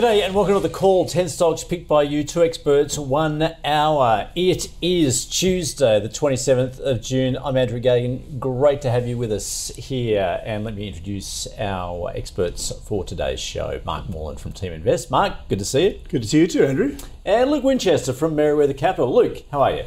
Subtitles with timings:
[0.00, 1.04] G'day and welcome to the call.
[1.04, 4.30] 10 stocks picked by you, two experts, one hour.
[4.34, 7.36] It is Tuesday, the 27th of June.
[7.36, 8.38] I'm Andrew Geoghegan.
[8.38, 10.40] Great to have you with us here.
[10.42, 15.10] And let me introduce our experts for today's show Mark Moreland from Team Invest.
[15.10, 16.00] Mark, good to see you.
[16.08, 16.96] Good to see you too, Andrew.
[17.26, 19.14] And Luke Winchester from Merewether Capital.
[19.14, 19.84] Luke, how are you?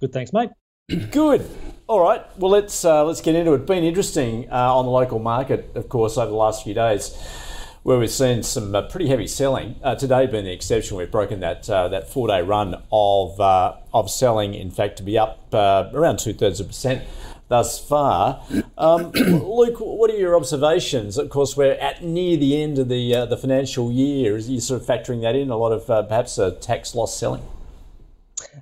[0.00, 0.48] Good, thanks, mate.
[1.10, 1.46] Good.
[1.88, 2.24] All right.
[2.38, 3.66] Well, let's uh, let's get into it.
[3.66, 7.14] Been interesting uh, on the local market, of course, over the last few days
[7.84, 9.76] where we've seen some uh, pretty heavy selling.
[9.82, 13.74] Uh, today being the exception, we've broken that uh, that four day run of uh,
[13.92, 14.54] of selling.
[14.54, 17.04] In fact, to be up uh, around two thirds of a percent
[17.48, 18.42] thus far.
[18.78, 21.18] Um, Luke, what are your observations?
[21.18, 24.34] Of course, we're at near the end of the uh, the financial year.
[24.36, 25.50] Is you sort of factoring that in?
[25.50, 27.42] A lot of perhaps tax loss selling.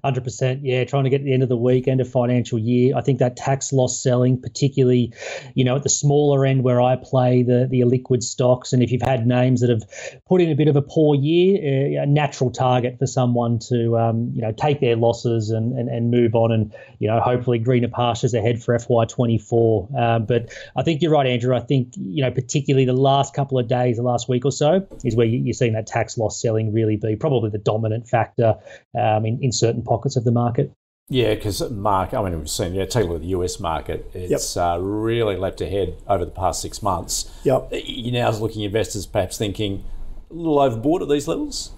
[0.05, 0.85] Hundred percent, yeah.
[0.85, 2.97] Trying to get to the end of the week, end of financial year.
[2.97, 5.13] I think that tax loss selling, particularly,
[5.55, 8.91] you know, at the smaller end where I play the the illiquid stocks, and if
[8.91, 9.83] you've had names that have
[10.27, 13.97] put in a bit of a poor year, uh, a natural target for someone to,
[13.99, 17.59] um, you know, take their losses and, and and move on, and you know, hopefully
[17.59, 19.99] greener pastures ahead for FY24.
[19.99, 21.55] Um, but I think you're right, Andrew.
[21.55, 24.87] I think you know, particularly the last couple of days, the last week or so,
[25.05, 28.57] is where you're seeing that tax loss selling really be probably the dominant factor
[28.99, 30.73] um, in in certain pockets of the market.
[31.09, 34.11] Yeah, because Mark, I mean, we've seen, yeah, take a look at the US market.
[34.15, 34.65] It's yep.
[34.65, 37.31] uh, really leapt ahead over the past six months.
[37.45, 37.69] Yep.
[37.73, 39.85] You now looking at investors perhaps thinking
[40.31, 41.73] a little overboard at these levels?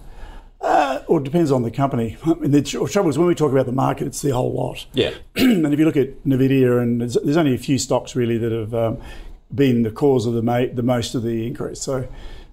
[0.61, 2.17] Uh, well, it depends on the company.
[2.25, 4.85] I mean, the trouble is when we talk about the market, it's the whole lot.
[4.93, 5.11] Yeah.
[5.35, 8.51] and if you look at Nvidia, and there's, there's only a few stocks really that
[8.51, 9.01] have um,
[9.53, 11.81] been the cause of the, ma- the most of the increase.
[11.81, 12.07] So,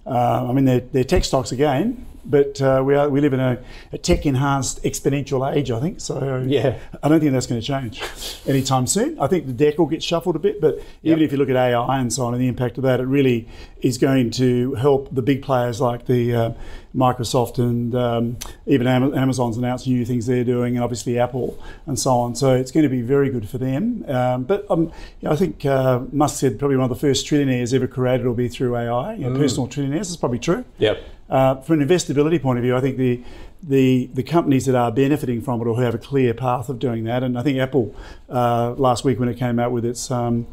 [0.05, 3.39] uh, I mean, they're, they're tech stocks again, but uh, we are we live in
[3.39, 3.61] a,
[3.91, 5.99] a, tech enhanced exponential age, I think.
[5.99, 8.01] So yeah, I don't think that's going to change
[8.45, 9.19] anytime soon.
[9.19, 11.25] I think the deck will get shuffled a bit, but even yep.
[11.27, 13.47] if you look at AI and so on and the impact of that, it really
[13.81, 16.53] is going to help the big players like the uh,
[16.95, 22.11] Microsoft and um, even Amazon's announced new things they're doing, and obviously Apple and so
[22.11, 22.35] on.
[22.35, 24.05] So it's going to be very good for them.
[24.07, 24.83] Um, but um,
[25.19, 28.25] you know, I think uh, Musk said probably one of the first trillionaires ever created
[28.25, 29.15] will be through AI.
[29.15, 29.37] You know, mm.
[29.37, 30.65] Personal trillionaires is probably true.
[30.77, 31.03] Yep.
[31.33, 33.23] Uh, from an investability point of view, I think the
[33.63, 36.77] the the companies that are benefiting from it or who have a clear path of
[36.77, 37.23] doing that.
[37.23, 37.95] And I think Apple
[38.29, 40.45] uh, last week when it came out with its um,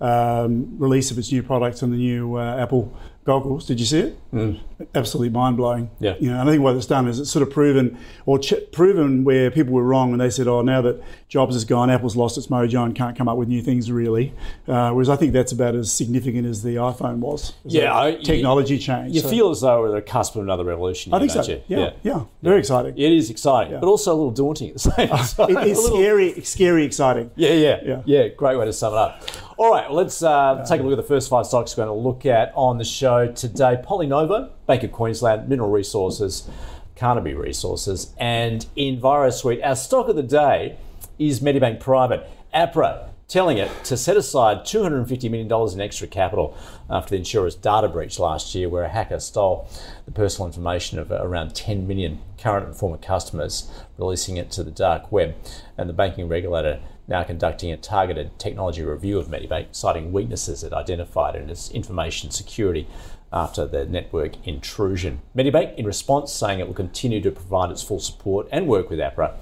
[0.00, 2.96] um, release of its new products and the new uh, Apple
[3.28, 3.66] goggles.
[3.66, 4.32] Did you see it?
[4.32, 4.58] Mm.
[4.94, 5.90] Absolutely mind blowing.
[6.00, 6.14] Yeah.
[6.18, 8.54] You know, and I think what it's done is it's sort of proven or ch-
[8.72, 12.16] proven where people were wrong when they said, "Oh, now that Jobs has gone, Apple's
[12.16, 14.32] lost its mojo and can't come up with new things really."
[14.66, 17.52] Uh, whereas I think that's about as significant as the iPhone was.
[17.64, 19.14] Yeah, I, technology you, change.
[19.14, 19.28] You so.
[19.28, 21.12] feel as though we're at the cusp of another revolution.
[21.12, 21.42] I think so.
[21.42, 22.96] Yeah, yeah, yeah, very exciting.
[22.96, 23.80] It is exciting, yeah.
[23.80, 25.08] but also a little daunting at the same
[25.48, 25.56] time.
[25.66, 27.30] it is scary, scary, exciting.
[27.36, 28.28] Yeah, yeah, yeah, yeah.
[28.28, 29.22] Great way to sum it up.
[29.58, 32.00] All right, well, let's uh, take a look at the first five stocks we're going
[32.00, 33.82] to look at on the show today.
[33.84, 36.48] PolyNovo, Bank of Queensland, Mineral Resources,
[36.94, 39.66] Carnaby Resources, and EnviroSuite.
[39.66, 40.78] Our stock of the day
[41.18, 42.30] is Medibank Private.
[42.54, 46.56] APRA telling it to set aside $250 million in extra capital
[46.88, 49.68] after the insurer's data breach last year, where a hacker stole
[50.04, 54.70] the personal information of around 10 million current and former customers, releasing it to the
[54.70, 55.34] dark web.
[55.76, 60.72] And the banking regulator now conducting a targeted technology review of Medibank, citing weaknesses it
[60.72, 62.86] identified in its information security
[63.32, 65.20] after the network intrusion.
[65.36, 68.98] Medibank, in response, saying it will continue to provide its full support and work with
[68.98, 69.34] APRA,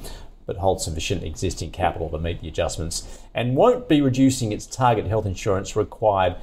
[0.47, 5.07] but hold sufficient existing capital to meet the adjustments and won't be reducing its target
[5.07, 6.37] health insurance required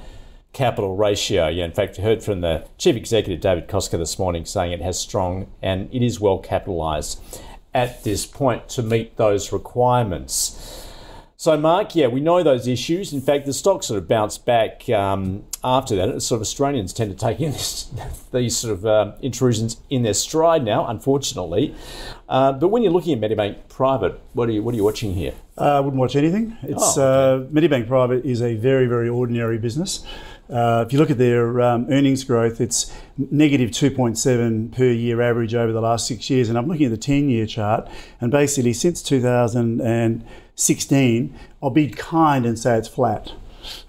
[0.52, 1.48] capital ratio.
[1.48, 4.82] Yeah, in fact, you heard from the chief executive David Koczkar this morning saying it
[4.82, 7.20] has strong and it is well capitalised
[7.72, 10.83] at this point to meet those requirements.
[11.36, 13.12] So, Mark, yeah, we know those issues.
[13.12, 16.20] In fact, the stock sort of bounced back um, after that.
[16.22, 17.90] Sort of Australians tend to take in this,
[18.32, 21.74] these sort of uh, intrusions in their stride now, unfortunately.
[22.28, 25.14] Uh, but when you're looking at Medibank Private, what are you what are you watching
[25.14, 25.34] here?
[25.58, 26.56] Uh, I wouldn't watch anything.
[26.62, 27.44] It's oh, okay.
[27.44, 30.06] Uh, Medibank Private is a very very ordinary business.
[30.48, 35.54] Uh, if you look at their um, earnings growth, it's negative 2.7 per year average
[35.54, 36.50] over the last six years.
[36.50, 37.88] And I'm looking at the 10 year chart,
[38.20, 39.02] and basically since
[40.56, 43.32] 2016, I'll be kind and say it's flat,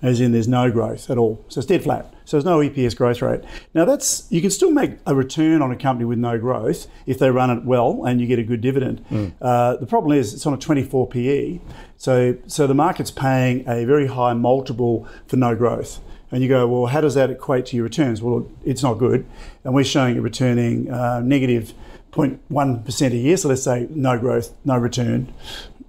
[0.01, 1.43] as in there's no growth at all.
[1.47, 2.11] So it's dead flat.
[2.25, 3.41] So there's no EPS growth rate.
[3.75, 7.19] Now that's you can still make a return on a company with no growth if
[7.19, 9.05] they run it well and you get a good dividend.
[9.11, 9.33] Mm.
[9.39, 11.59] Uh, the problem is it's on a 24 PE,
[11.97, 15.99] so so the market's paying a very high multiple for no growth
[16.31, 18.21] and you go, well, how does that equate to your returns?
[18.21, 19.25] Well, it's not good.
[19.63, 21.73] And we're showing it returning uh, negative
[22.11, 23.37] 0.1% a year.
[23.37, 25.33] So let's say no growth, no return,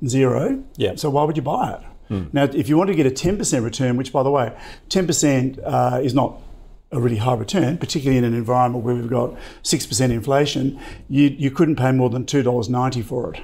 [0.08, 0.62] zero.
[0.76, 0.94] Yeah.
[0.96, 2.12] So why would you buy it?
[2.12, 2.32] Mm.
[2.32, 4.56] Now, if you want to get a 10% return, which by the way,
[4.88, 6.40] 10% uh, is not
[6.92, 11.50] a really high return, particularly in an environment where we've got 6% inflation, you, you
[11.50, 13.42] couldn't pay more than $2.90 for it.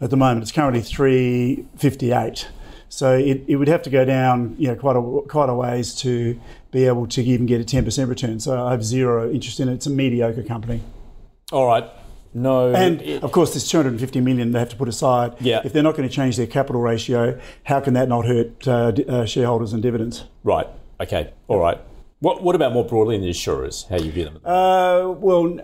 [0.00, 2.48] At the moment, it's currently 358
[2.92, 5.94] so it, it would have to go down, you know, quite a quite a ways
[6.02, 6.38] to
[6.72, 8.38] be able to even get a ten percent return.
[8.38, 9.72] So I have zero interest in it.
[9.72, 10.82] It's a mediocre company.
[11.52, 11.88] All right.
[12.34, 12.74] No.
[12.74, 15.34] And of course, there's 250 million they have to put aside.
[15.40, 15.60] Yeah.
[15.64, 18.92] If they're not going to change their capital ratio, how can that not hurt uh,
[19.08, 20.24] uh, shareholders and dividends?
[20.44, 20.66] Right.
[21.00, 21.32] Okay.
[21.48, 21.78] All right.
[22.20, 23.86] What, what about more broadly in the insurers?
[23.90, 24.40] How you view them?
[24.44, 25.58] Uh, well,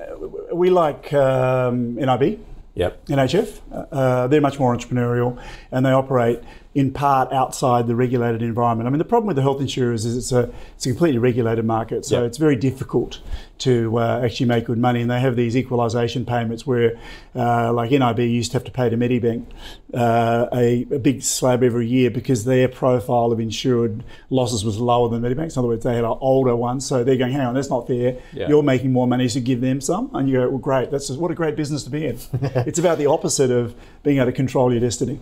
[0.53, 2.41] we like um, NIB.
[2.75, 3.07] Yep.
[3.07, 3.61] NHF.
[3.91, 5.41] Uh, they're much more entrepreneurial
[5.73, 6.41] and they operate
[6.75, 8.87] in part outside the regulated environment.
[8.87, 11.65] I mean, the problem with the health insurers is it's a it's a completely regulated
[11.65, 12.27] market, so yep.
[12.27, 13.21] it's very difficult
[13.59, 15.01] to uh, actually make good money.
[15.01, 16.99] And they have these equalisation payments where,
[17.35, 19.47] uh, like NIB used to have to pay to Medibank
[19.95, 25.09] uh, a, a, big slab every year because their profile of insured losses was lower
[25.09, 25.57] than Medibank's.
[25.57, 27.87] In other words, they had an older one, so they're going, hang on, that's not
[27.87, 28.17] fair.
[28.33, 28.49] Yeah.
[28.49, 30.11] You're making more money, so give them some.
[30.15, 30.91] And you go, well, great.
[30.91, 32.19] That's just, what a great business to be in.
[32.33, 35.19] it's about the opposite of being able to control your destiny.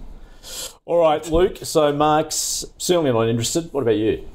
[0.84, 1.58] All right, Luke.
[1.62, 3.72] So Mark's certainly not interested.
[3.72, 4.26] What about you?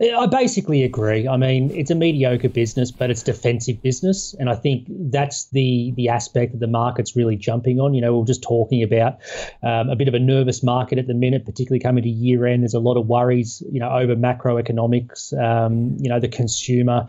[0.00, 1.28] I basically agree.
[1.28, 5.92] I mean, it's a mediocre business, but it's defensive business, and I think that's the
[5.96, 7.94] the aspect that the market's really jumping on.
[7.94, 9.18] You know, we are just talking about
[9.62, 12.62] um, a bit of a nervous market at the minute, particularly coming to year end.
[12.62, 15.32] There's a lot of worries, you know, over macroeconomics.
[15.40, 17.06] Um, you know, the consumer.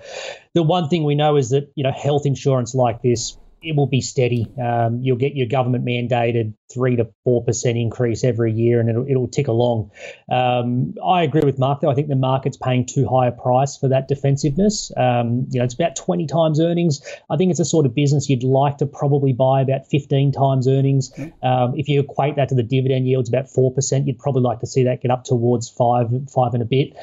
[0.53, 3.87] The one thing we know is that you know health insurance like this it will
[3.87, 4.47] be steady.
[4.61, 9.07] Um, you'll get your government mandated three to four percent increase every year, and it'll,
[9.07, 9.91] it'll tick along.
[10.31, 11.89] Um, I agree with Mark though.
[11.89, 14.91] I think the market's paying too high a price for that defensiveness.
[14.95, 17.01] Um, you know, it's about twenty times earnings.
[17.29, 20.67] I think it's a sort of business you'd like to probably buy about fifteen times
[20.67, 21.11] earnings.
[21.41, 24.59] Um, if you equate that to the dividend yields about four percent, you'd probably like
[24.59, 26.95] to see that get up towards five, five and a bit.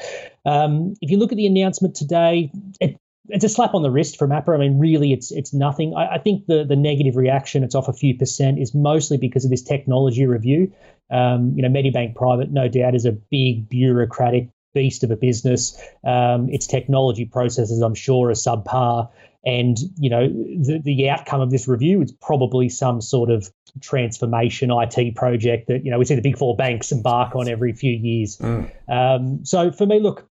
[0.45, 2.97] Um, if you look at the announcement today, it
[3.29, 4.55] it's a slap on the wrist from APRA.
[4.55, 5.93] I mean, really, it's it's nothing.
[5.95, 9.45] I, I, think the the negative reaction, it's off a few percent, is mostly because
[9.45, 10.71] of this technology review.
[11.11, 15.79] Um, you know, Medibank Private, no doubt, is a big bureaucratic beast of a business.
[16.03, 19.09] Um, its technology processes, I'm sure, are subpar.
[19.45, 23.51] And you know, the the outcome of this review is probably some sort of
[23.81, 27.73] transformation IT project that you know we see the big four banks embark on every
[27.73, 28.37] few years.
[28.37, 28.71] Mm.
[28.89, 30.27] Um, so for me, look,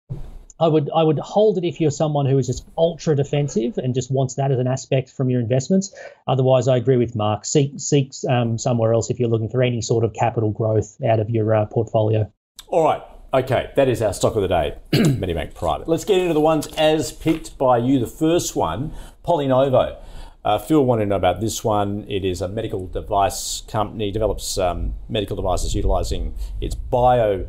[0.62, 3.96] I would I would hold it if you're someone who is just ultra defensive and
[3.96, 5.94] just wants that as an aspect from your investments.
[6.28, 7.46] Otherwise, I agree with Mark.
[7.46, 11.20] Seek seek um, somewhere else if you're looking for any sort of capital growth out
[11.20, 12.32] of your uh, portfolio.
[12.68, 13.02] All right.
[13.34, 15.88] Okay, that is our stock of the day, Medibank Private.
[15.88, 17.98] Let's get into the ones as picked by you.
[17.98, 18.94] The first one,
[19.26, 19.98] PolyNovo.
[20.44, 22.06] Uh, Phil wanted to know about this one.
[22.10, 27.48] It is a medical device company, develops um, medical devices utilizing its bio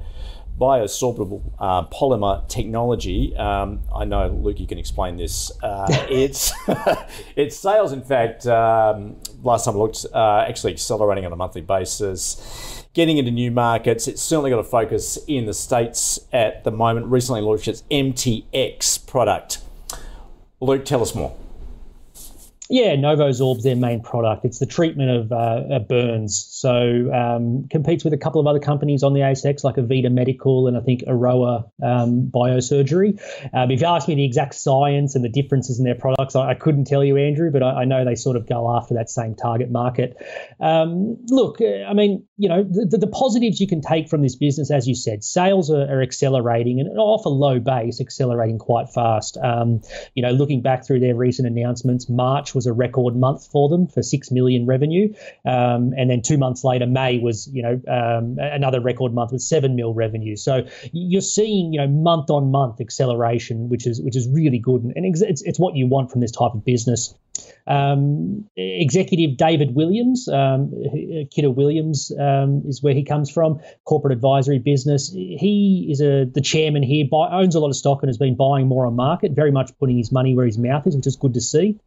[0.63, 3.37] biosorbable uh, polymer technology.
[3.37, 5.51] Um, I know, Luke, you can explain this.
[5.61, 6.53] Uh, it's
[7.37, 11.63] its sales, in fact, um, last time I looked, uh, actually accelerating on a monthly
[11.63, 12.87] basis.
[12.95, 14.07] Getting into new markets.
[14.07, 17.07] It's certainly got a focus in the States at the moment.
[17.07, 19.63] Recently launched its MTX product.
[20.61, 21.35] Luke, tell us more.
[22.73, 24.47] Yeah, Novosorb's their main product.
[24.47, 26.47] It's the treatment of uh, burns.
[26.53, 30.69] So um, competes with a couple of other companies on the ASX like Avita Medical
[30.69, 33.21] and I think Aroa um, Biosurgery.
[33.53, 36.53] Um, if you ask me the exact science and the differences in their products, I,
[36.53, 39.11] I couldn't tell you, Andrew, but I, I, know they sort of go after that
[39.11, 40.17] same target market.
[40.59, 44.37] Um, look, uh, I mean, you know, the, the, positives you can take from this
[44.37, 48.89] business, as you said, sales are, are accelerating and off a low base, accelerating quite
[48.89, 49.37] fast.
[49.37, 49.83] Um,
[50.15, 53.69] you know, looking back through their recent announcements, March was was a record month for
[53.69, 55.13] them for six million revenue,
[55.45, 59.43] um, and then two months later, May was you know um, another record month with
[59.43, 60.37] seven mil revenue.
[60.37, 64.83] So you're seeing you know month on month acceleration, which is which is really good,
[64.83, 67.15] and it's it's what you want from this type of business.
[67.67, 70.73] Um, executive David Williams, um,
[71.31, 75.11] Kidder Williams um, is where he comes from, corporate advisory business.
[75.13, 78.37] He is a the chairman here, buy, owns a lot of stock and has been
[78.37, 81.17] buying more on market, very much putting his money where his mouth is, which is
[81.17, 81.79] good to see.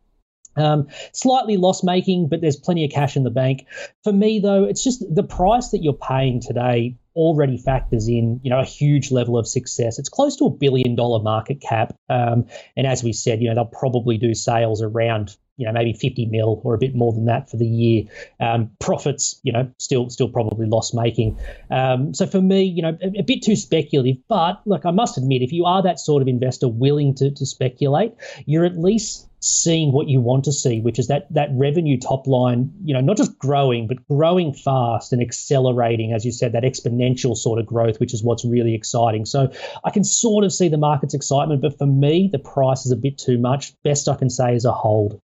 [0.57, 3.65] Um, slightly loss making, but there's plenty of cash in the bank.
[4.03, 8.49] For me, though, it's just the price that you're paying today already factors in, you
[8.49, 9.99] know, a huge level of success.
[9.99, 12.45] It's close to a billion dollar market cap, um,
[12.75, 16.25] and as we said, you know, they'll probably do sales around you know maybe 50
[16.27, 18.03] mil or a bit more than that for the year.
[18.39, 21.37] Um, profits, you know, still still probably loss making.
[21.71, 24.17] Um, so for me, you know, a, a, bit too speculative.
[24.27, 27.45] But look, I must admit, if you are that sort of investor willing to to
[27.45, 28.13] speculate,
[28.45, 32.25] you're at least seeing what you want to see, which is that that revenue top
[32.25, 36.63] line, you know, not just growing, but growing fast and accelerating, as you said, that
[36.63, 39.23] exponential sort of growth, which is what's really exciting.
[39.23, 39.51] So
[39.83, 42.95] I can sort of see the market's excitement, but for me, the price is a
[42.95, 43.73] bit too much.
[43.83, 45.21] Best I can say is a hold.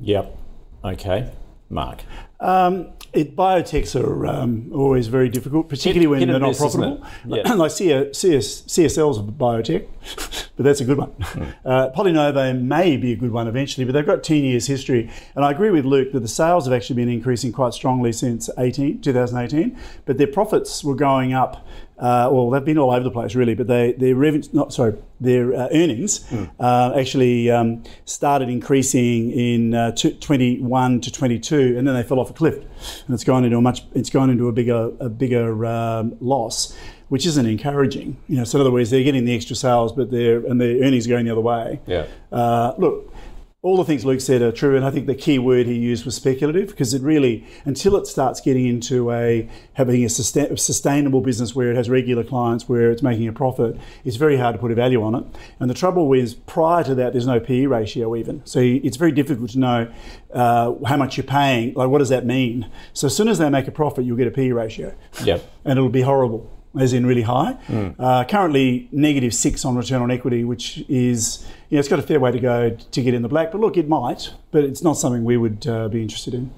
[0.00, 0.36] Yep.
[0.84, 1.30] Okay.
[1.70, 2.02] Mark.
[2.40, 7.04] Um, it, biotechs are um, always very difficult, particularly hit, when hit they're not profitable.
[7.26, 7.52] Yeah.
[7.54, 9.88] like CS, CS, CSL's a biotech,
[10.56, 11.10] but that's a good one.
[11.12, 11.54] Mm.
[11.64, 15.10] Uh, PolyNovo may be a good one eventually, but they've got 10 years history.
[15.34, 18.50] And I agree with Luke that the sales have actually been increasing quite strongly since
[18.58, 21.66] 18, 2018, but their profits were going up
[21.98, 24.96] uh, well, they've been all over the place really, but they, their revenue, not sorry,
[25.20, 26.48] their uh, earnings mm.
[26.60, 32.30] uh, actually um, started increasing in uh, 21 to 22, and then they fell off
[32.30, 35.66] a cliff, and it's gone into a much, it's gone into a bigger, a bigger
[35.66, 36.76] um, loss,
[37.08, 38.16] which isn't encouraging.
[38.28, 40.82] You know, so in other words, they're getting the extra sales, but their and their
[40.84, 41.80] earnings are going the other way.
[41.86, 42.06] Yeah.
[42.30, 43.12] Uh, look,
[43.60, 46.04] all the things Luke said are true, and I think the key word he used
[46.04, 51.56] was speculative because it really, until it starts getting into a having a sustainable business
[51.56, 54.70] where it has regular clients, where it's making a profit, it's very hard to put
[54.70, 55.24] a value on it.
[55.58, 59.12] And the trouble is, prior to that, there's no PE ratio even, so it's very
[59.12, 59.92] difficult to know
[60.32, 61.74] uh, how much you're paying.
[61.74, 62.70] Like, what does that mean?
[62.92, 64.94] So as soon as they make a profit, you'll get a PE ratio.
[65.24, 65.44] Yep.
[65.68, 67.56] And it'll be horrible as in really high.
[67.68, 67.94] Mm.
[67.98, 72.02] Uh, currently negative six on return on equity, which is you know it's got a
[72.02, 73.52] fair way to go to get in the black.
[73.52, 76.50] But look, it might, but it's not something we would uh, be interested in.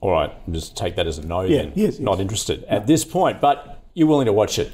[0.00, 1.42] All right, just take that as a no.
[1.42, 1.72] Yeah, then.
[1.74, 2.20] Yes, not yes.
[2.20, 4.72] interested at this point, but you're willing to watch it.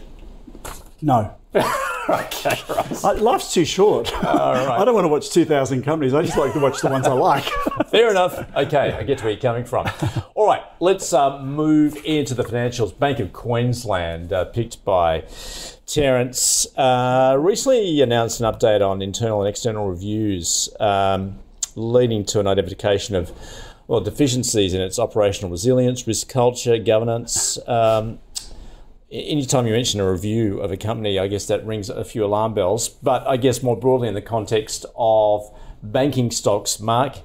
[1.03, 1.35] No.
[2.09, 3.19] okay, right.
[3.19, 4.13] life's too short.
[4.25, 6.15] I don't want to watch 2,000 companies.
[6.15, 7.45] I just like to watch the ones I like.
[7.91, 8.39] Fair enough.
[8.57, 9.89] Okay, I get to where you're coming from.
[10.35, 12.97] All right, let's uh, move into the financials.
[12.97, 15.25] Bank of Queensland, uh, picked by
[15.87, 21.39] Terence, uh, recently announced an update on internal and external reviews, um,
[21.75, 23.33] leading to an identification of
[23.89, 27.59] well deficiencies in its operational resilience, risk culture, governance.
[27.69, 28.19] Um,
[29.11, 32.55] anytime you mention a review of a company, I guess that rings a few alarm
[32.55, 32.89] bells.
[32.89, 35.51] But I guess more broadly in the context of
[35.83, 37.19] banking stocks, Mark,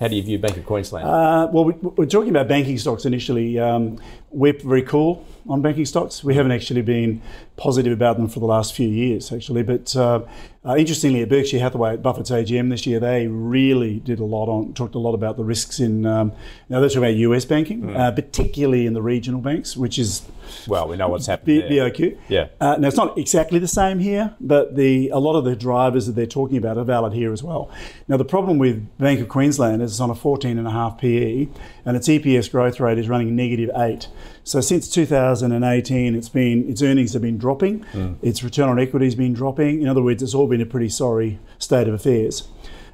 [0.00, 1.08] how do you view Bank of Queensland?
[1.08, 3.58] Uh, well, we, are talking about banking stocks initially.
[3.58, 3.98] Um,
[4.30, 6.24] we're very cool on banking stocks.
[6.24, 7.22] We haven't actually been
[7.56, 9.62] positive about them for the last few years, actually.
[9.62, 10.22] But uh,
[10.66, 14.48] uh, interestingly, at Berkshire Hathaway at Buffett's AGM this year, they really did a lot
[14.48, 16.32] on, talked a lot about the risks in, um,
[16.68, 17.96] now they're talking about US banking, mm.
[17.96, 20.22] uh, particularly in the regional banks, which is.
[20.66, 21.68] Well, we know what's happening.
[21.68, 22.18] B- BOQ.
[22.28, 22.48] Yeah.
[22.60, 26.06] Uh, now, it's not exactly the same here, but the a lot of the drivers
[26.06, 27.70] that they're talking about are valid here as well.
[28.08, 31.48] Now, the problem with Bank of Queensland is it's on a 14.5 PE,
[31.84, 34.08] and its EPS growth rate is running negative 8.
[34.44, 38.16] So since 2018, it's been its earnings have been dropping, mm.
[38.22, 39.82] its return on equity has been dropping.
[39.82, 42.48] In other words, it's all been a pretty sorry state of affairs.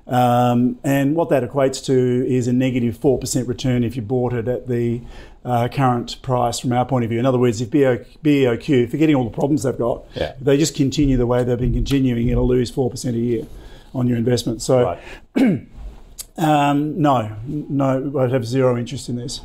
[0.07, 4.49] Um, and what that equates to is a negative 4% return if you bought it
[4.49, 5.01] at the
[5.45, 7.19] uh, current price from our point of view.
[7.19, 10.35] In other words, if BOQ, forgetting all the problems they've got, yeah.
[10.41, 13.47] they just continue the way they've been continuing, it'll lose 4% a year
[13.95, 14.63] on your investment.
[14.63, 14.99] So,
[15.37, 15.67] right.
[16.37, 19.41] um, no, no, I'd have zero interest in this.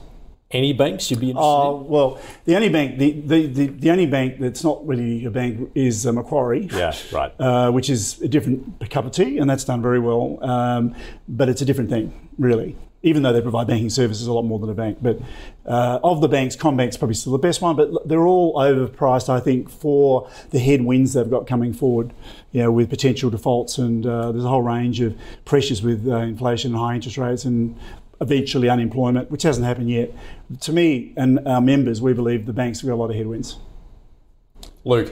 [0.49, 1.87] Any banks you'd be interested oh, in?
[1.87, 5.71] well, the only bank, the, the, the, the, only bank that's not really a bank
[5.75, 6.69] is uh, Macquarie.
[6.71, 7.33] Yeah, right.
[7.37, 10.41] Uh, which is a different cup of tea, and that's done very well.
[10.41, 10.95] Um,
[11.27, 12.77] but it's a different thing, really.
[13.03, 15.19] Even though they provide banking services a lot more than a bank, but
[15.65, 17.75] uh, of the banks, Combank's probably still the best one.
[17.75, 22.13] But they're all overpriced, I think, for the headwinds they've got coming forward.
[22.53, 26.17] You know, with potential defaults, and uh, there's a whole range of pressures with uh,
[26.17, 27.77] inflation and high interest rates, and
[28.21, 30.11] eventually unemployment, which hasn't happened yet.
[30.61, 33.57] To me and our members, we believe the banks have got a lot of headwinds.
[34.83, 35.11] Luke.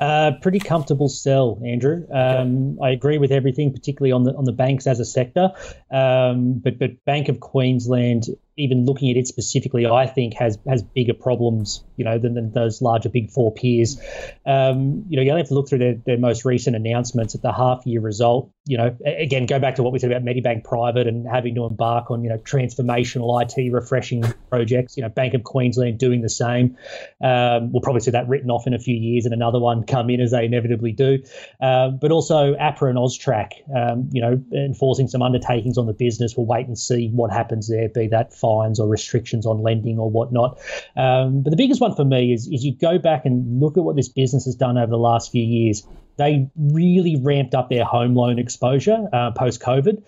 [0.00, 2.04] Uh, pretty comfortable sell, Andrew.
[2.12, 2.86] Um, okay.
[2.86, 5.52] I agree with everything, particularly on the on the banks as a sector.
[5.92, 10.82] Um, but but Bank of Queensland even looking at it specifically, I think has has
[10.82, 13.98] bigger problems, you know, than, than those larger big four peers.
[14.44, 17.40] Um, you know, you only have to look through their, their most recent announcements at
[17.40, 18.50] the half year result.
[18.66, 21.64] You know, again, go back to what we said about Medibank Private and having to
[21.64, 24.96] embark on you know transformational IT refreshing projects.
[24.96, 26.76] You know, Bank of Queensland doing the same.
[27.22, 30.10] Um, we'll probably see that written off in a few years and another one come
[30.10, 31.22] in as they inevitably do.
[31.60, 36.34] Um, but also APRA and Austrac, um, you know, enforcing some undertakings on the business.
[36.36, 37.88] We'll wait and see what happens there.
[37.88, 40.58] Be that fines or restrictions on lending or whatnot.
[40.96, 43.84] Um, but the biggest one for me is, is you go back and look at
[43.84, 47.84] what this business has done over the last few years they really ramped up their
[47.84, 50.02] home loan exposure uh, post COVID.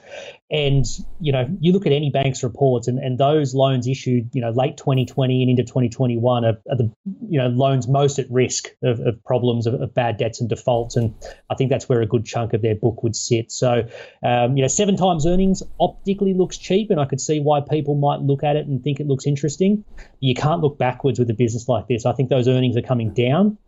[0.50, 0.84] And,
[1.20, 4.50] you know, you look at any bank's reports and, and those loans issued, you know,
[4.50, 6.92] late 2020 and into 2021 are, are the,
[7.28, 10.96] you know, loans most at risk of, of problems of, of, bad debts and defaults.
[10.96, 11.14] And
[11.50, 13.50] I think that's where a good chunk of their book would sit.
[13.50, 13.88] So,
[14.23, 16.90] um, you know, seven times earnings optically looks cheap.
[16.90, 19.84] And I could see why people might look at it and think it looks interesting.
[20.20, 22.06] You can't look backwards with a business like this.
[22.06, 23.58] I think those earnings are coming down.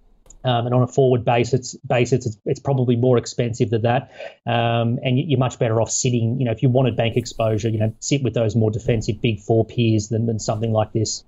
[0.47, 4.13] Um, and on a forward basis, basis it's, it's probably more expensive than that.
[4.47, 7.81] Um, and you're much better off sitting, you know, if you wanted bank exposure, you
[7.81, 11.25] know, sit with those more defensive big four peers than, than something like this.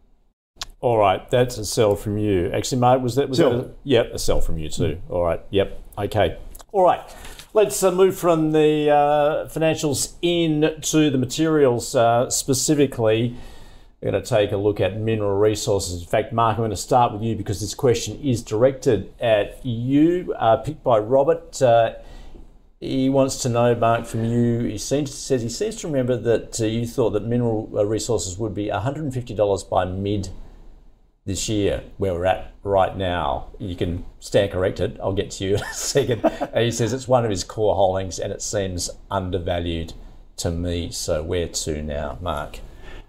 [0.80, 2.52] All right, that's a sell from you.
[2.52, 3.50] Actually, Mark, was that was sell.
[3.50, 3.66] that?
[3.66, 5.00] A, yep, a sell from you too.
[5.08, 6.38] All right, yep, okay.
[6.70, 7.00] All right,
[7.52, 13.36] let's uh, move from the uh, financials in to the materials uh, specifically.
[14.00, 16.02] We're going to take a look at mineral resources.
[16.02, 19.64] In fact, Mark, I'm going to start with you because this question is directed at
[19.66, 21.60] you, uh, picked by Robert.
[21.60, 21.94] Uh,
[22.78, 24.60] he wants to know, Mark, from you.
[24.60, 28.38] He seems, says he seems to remember that uh, you thought that mineral uh, resources
[28.38, 30.28] would be $150 by mid
[31.24, 33.48] this year, where we're at right now.
[33.58, 35.00] You can stand corrected.
[35.02, 36.22] I'll get to you in a second.
[36.54, 39.92] he says it's one of his core holdings and it seems undervalued
[40.36, 40.92] to me.
[40.92, 42.60] So where to now, Mark?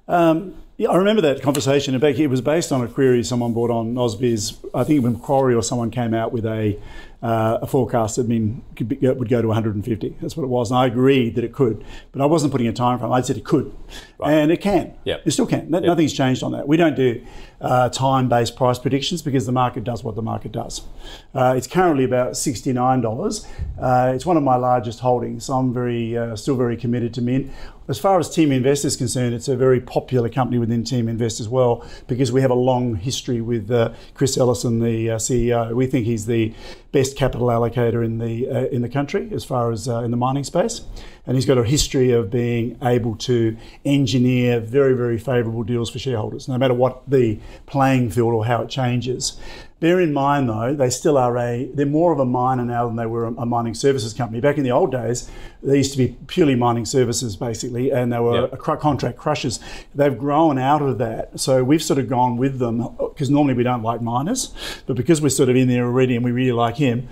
[0.08, 1.94] Um, yeah, I remember that conversation.
[1.94, 4.56] In fact, it was based on a query someone brought on Ausbiz.
[4.74, 6.80] I think Macquarie or someone came out with a
[7.22, 10.18] uh, a forecast that mean be, would go to 150.
[10.22, 12.74] That's what it was, and I agreed that it could, but I wasn't putting a
[12.74, 13.12] time frame.
[13.12, 13.76] I said it could,
[14.18, 14.32] right.
[14.32, 14.94] and it can.
[15.04, 15.24] Yep.
[15.26, 15.70] It still can.
[15.72, 15.84] Yep.
[15.84, 16.68] Nothing's changed on that.
[16.68, 17.26] We don't do
[17.62, 20.82] uh, time-based price predictions because the market does what the market does.
[21.36, 23.48] Uh, it's currently about $69.
[23.80, 27.22] Uh, it's one of my largest holdings, so I'm very uh, still very committed to
[27.22, 27.52] Min.
[27.90, 31.40] As far as Team Invest is concerned, it's a very popular company within Team Invest
[31.40, 35.74] as well because we have a long history with uh, Chris Ellison, the CEO.
[35.74, 36.54] We think he's the
[36.92, 40.18] best capital allocator in the uh, in the country as far as uh, in the
[40.18, 40.82] mining space,
[41.26, 46.00] and he's got a history of being able to engineer very very favourable deals for
[46.00, 49.40] shareholders, no matter what the playing field or how it changes.
[49.80, 52.98] Bear in mind, though, they still are a, they're more of a miner now than
[52.98, 54.42] they were a, mining services company.
[54.42, 55.30] Back in the old days,
[55.64, 58.60] they used to be purely mining services, basically, and they were yep.
[58.60, 59.60] contract crushers.
[59.96, 61.40] They've grown out of that.
[61.40, 64.54] So we've sort of gone with them because normally we don't like miners,
[64.86, 67.08] but because we're sort of in there already and we really like him,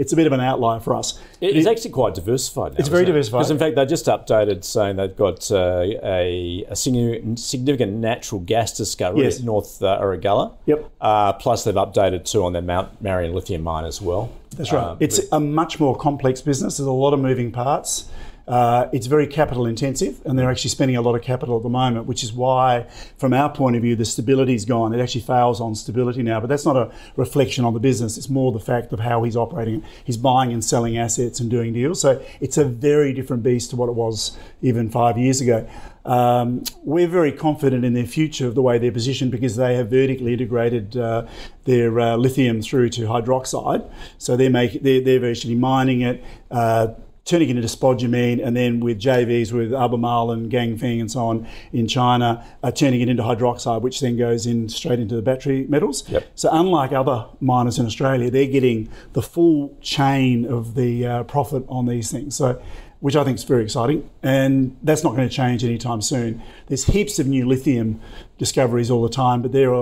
[0.00, 1.20] it's a bit of an outlier for us.
[1.42, 2.78] It is actually quite diversified now.
[2.78, 3.40] It's very diversified.
[3.40, 8.74] Because in fact, they just updated saying they've got uh, a, a, significant natural gas
[8.74, 9.40] discovery yes.
[9.40, 10.54] at North uh, Erregulla.
[10.64, 10.90] Yep.
[11.02, 14.32] Uh, plus, they've updated too on their Mount Marion lithium mine as well.
[14.56, 14.82] That's right.
[14.82, 16.78] Uh, it's a much more complex business.
[16.78, 18.08] There's a lot of moving parts.
[18.50, 21.68] Uh, it's very capital intensive, and they're actually spending a lot of capital at the
[21.68, 22.84] moment, which is why,
[23.16, 24.92] from our point of view, the stability's gone.
[24.92, 28.18] It actually fails on stability now, but that's not a reflection on the business.
[28.18, 29.84] It's more the fact of how he's operating.
[30.04, 32.00] He's buying and selling assets and doing deals.
[32.00, 35.68] So it's a very different beast to what it was even five years ago.
[36.04, 39.90] Um, we're very confident in their future of the way they're positioned because they have
[39.90, 41.28] vertically integrated uh,
[41.66, 43.88] their uh, lithium through to hydroxide.
[44.18, 46.24] So they're making they're, they're virtually mining it.
[46.50, 51.26] Uh, turning it into spodumene, and then with JVs with Albemarle and Ganfeng and so
[51.26, 55.22] on in China, uh, turning it into hydroxide, which then goes in straight into the
[55.22, 56.08] battery metals.
[56.08, 56.26] Yep.
[56.34, 61.64] So unlike other miners in Australia, they're getting the full chain of the uh, profit
[61.68, 62.36] on these things.
[62.36, 62.60] So
[63.00, 66.42] which I think is very exciting, and that's not going to change anytime soon.
[66.66, 68.00] There's heaps of new lithium
[68.38, 69.74] discoveries all the time, but they're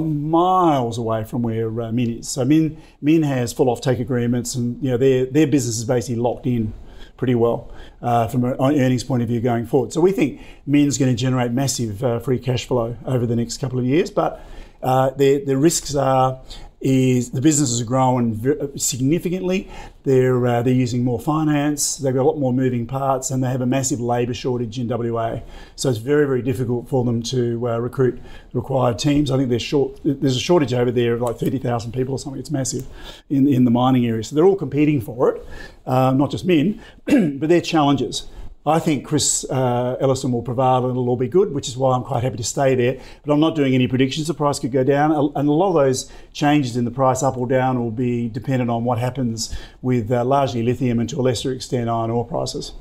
[0.00, 2.28] miles away from where uh, Min is.
[2.28, 6.16] So Min Min has full offtake agreements, and you know their their business is basically
[6.16, 6.72] locked in
[7.16, 7.70] pretty well
[8.02, 9.92] uh, from an earnings point of view going forward.
[9.92, 13.58] So we think Min's going to generate massive uh, free cash flow over the next
[13.58, 14.44] couple of years, but
[14.82, 16.40] uh, the the risks are
[16.80, 19.68] is the businesses are growing significantly.
[20.04, 21.96] They're uh, they're using more finance.
[21.96, 24.88] They've got a lot more moving parts, and they have a massive labour shortage in
[24.88, 25.40] WA.
[25.76, 28.18] So it's very very difficult for them to uh, recruit
[28.54, 29.30] required teams.
[29.30, 32.18] I think there's short there's a shortage over there of like thirty thousand people or
[32.18, 32.40] something.
[32.40, 32.86] It's massive
[33.28, 34.24] in in the mining area.
[34.24, 35.46] So they're all competing for it,
[35.86, 38.26] um, not just men, but they're challenges.
[38.66, 41.96] I think Chris uh, Ellison will prevail and it'll all be good, which is why
[41.96, 43.00] I'm quite happy to stay there.
[43.24, 44.26] But I'm not doing any predictions.
[44.26, 47.38] The price could go down, and a lot of those changes in the price up
[47.38, 51.22] or down will be dependent on what happens with uh, largely lithium and to a
[51.22, 52.72] lesser extent iron ore prices,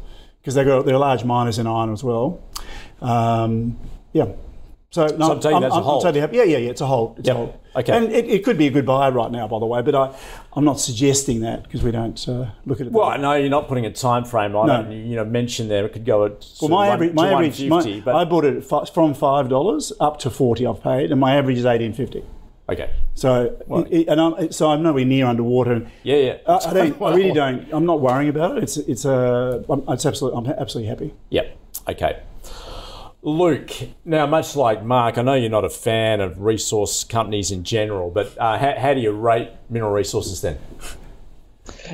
[0.42, 2.44] because they got they're large miners in iron as well.
[3.02, 3.80] Um,
[4.12, 4.34] yeah.
[4.92, 6.38] So, no, so I'm, I'm, I'm, I'm totally happy.
[6.38, 6.70] Yeah, yeah, yeah.
[6.72, 7.20] It's a hold.
[7.20, 7.36] It's yep.
[7.36, 7.60] a hold.
[7.76, 7.96] Okay.
[7.96, 10.16] And it, it, could be a good buy right now, by the way, but I,
[10.54, 12.94] I'm not suggesting that because we don't uh, look at it.
[12.94, 14.90] Well, I know you're not putting a time frame on no.
[14.90, 15.06] it.
[15.06, 18.16] You know, mentioned there it could go at well, my average, my average, my, but
[18.16, 20.66] I bought it from five dollars up to forty.
[20.66, 22.24] I've paid, and my average is eighteen fifty.
[22.68, 22.92] Okay.
[23.14, 25.88] So it, and I'm, so I'm nowhere near underwater.
[26.02, 26.38] Yeah, yeah.
[26.48, 27.02] I, I, don't.
[27.02, 27.72] I really don't.
[27.72, 28.64] I'm not worrying about it.
[28.64, 29.64] It's it's a.
[29.90, 30.40] It's absolutely.
[30.40, 31.14] I'm absolutely happy.
[31.30, 31.58] Yep.
[31.90, 32.24] Okay.
[33.22, 33.72] Luke,
[34.06, 38.10] now much like Mark, I know you're not a fan of resource companies in general,
[38.10, 40.58] but uh, how, how do you rate mineral resources then?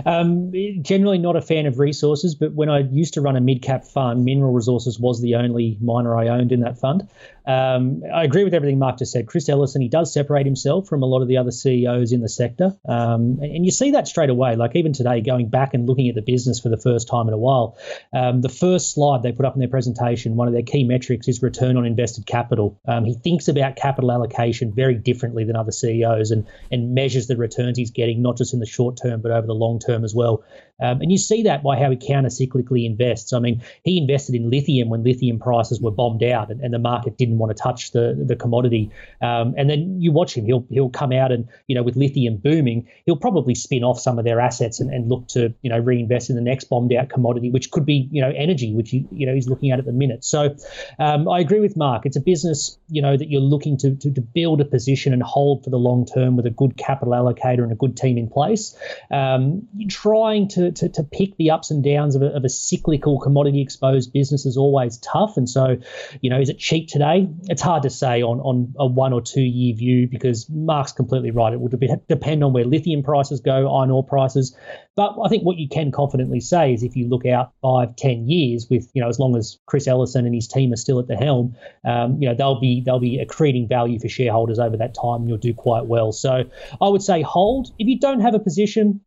[0.06, 3.62] Um, generally not a fan of resources, but when I used to run a mid
[3.62, 7.08] cap fund, Mineral Resources was the only miner I owned in that fund.
[7.47, 9.27] Um, I agree with everything Mark just said.
[9.27, 12.29] Chris Ellison, he does separate himself from a lot of the other CEOs in the
[12.29, 12.75] sector.
[12.88, 14.55] Um, and you see that straight away.
[14.55, 17.34] Like even today, going back and looking at the business for the first time in
[17.34, 17.77] a while,
[18.13, 21.27] um, the first slide they put up in their presentation, one of their key metrics
[21.27, 22.79] is return on invested capital.
[22.88, 27.38] Um, he thinks about capital allocation very differently than other CEOs and, and measures the
[27.38, 30.15] returns he's getting, not just in the short term, but over the long term as
[30.15, 30.43] well.
[30.82, 33.34] Um, and you see that by how he counter cyclically invests.
[33.34, 36.80] I mean, he invested in lithium when lithium prices were bombed out and, and the
[36.80, 38.92] market didn't want to touch the, the commodity.
[39.22, 42.38] Um, and then you watch him, he'll, he'll come out and, you know, with lithium
[42.38, 45.80] booming, he'll probably spin off some of their assets and, and look to, you know,
[45.80, 49.08] reinvest in the next bombed out commodity, which could be, you know, energy, which, he,
[49.12, 50.24] you know, he's looking at at the minute.
[50.26, 50.56] So
[51.00, 52.06] um, I agree with Mark.
[52.06, 55.24] It's a business, you know, that you're looking to, to, to build a position and
[55.24, 58.30] hold for the long term with a good capital allocator and a good team in
[58.30, 58.78] place.
[59.12, 63.19] Um, trying to to, to, pick the ups and downs of a, of a cyclical
[63.19, 65.38] commodity exposed business is always tough.
[65.38, 65.78] And so,
[66.21, 67.28] you know, is it cheap today?
[67.43, 71.32] It's hard to say on, on a one or two year view because Mark's completely
[71.32, 71.54] right.
[71.54, 74.56] It will depend on where lithium prices go, iron ore prices.
[74.95, 78.30] But I think what you can confidently say is if you look out five, ten
[78.30, 81.08] years with, you know, as long as Chris Ellison and his team are still at
[81.08, 84.95] the helm, um, you know, they'll be they'll be accreting value for shareholders over that
[84.95, 86.12] time and you'll do quite well.
[86.12, 86.43] So
[86.82, 87.71] I would say hold.
[87.78, 89.01] If you don't have a position,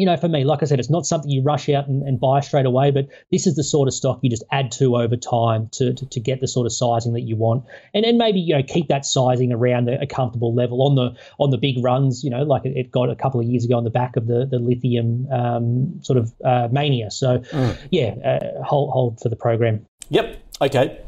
[0.00, 2.18] you know, for me, like I said, it's not something you rush out and, and,
[2.18, 5.14] buy straight away, but this is the sort of stock you just add to over
[5.14, 8.40] time to, to, to get the sort of sizing that you want, and then maybe
[8.40, 11.84] you know keep that sizing around a, a comfortable level on the on the big
[11.84, 14.16] runs, you know, like it, it, got a couple of years ago on the back
[14.16, 17.10] of the the lithium um, sort of uh, mania.
[17.10, 17.78] So mm.
[17.90, 19.84] yeah, uh, hold hold for the program.
[20.08, 20.42] Yep.
[20.62, 20.98] Okay.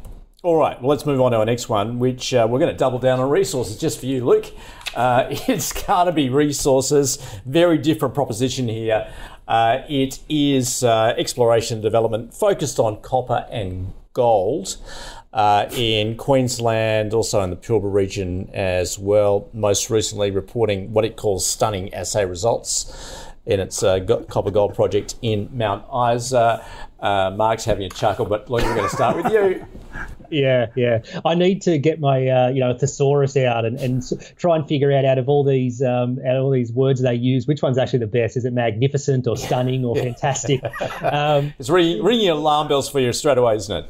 [0.43, 2.77] All right, well, let's move on to our next one, which uh, we're going to
[2.77, 4.47] double down on resources just for you, Luke.
[4.95, 9.13] Uh, to be Resources, very different proposition here.
[9.49, 14.77] Uh, it is uh, exploration and development focused on copper and gold.
[15.33, 19.49] Uh, in Queensland, also in the Pilbara region as well.
[19.55, 25.15] Most recently, reporting what it calls stunning assay results in its uh, copper gold project
[25.23, 26.63] in Mount Isa.
[27.01, 29.67] Uh, Mark's having a chuckle, but Luke, we're going to start with you.
[30.33, 31.03] Yeah, yeah.
[31.25, 34.03] I need to get my uh, you know thesaurus out and, and
[34.37, 37.15] try and figure out out of all these um, out of all these words they
[37.15, 38.37] use, which one's actually the best?
[38.37, 40.63] Is it magnificent or stunning or fantastic?
[41.03, 43.87] Um, it's ringing, ringing alarm bells for you straight away, isn't it?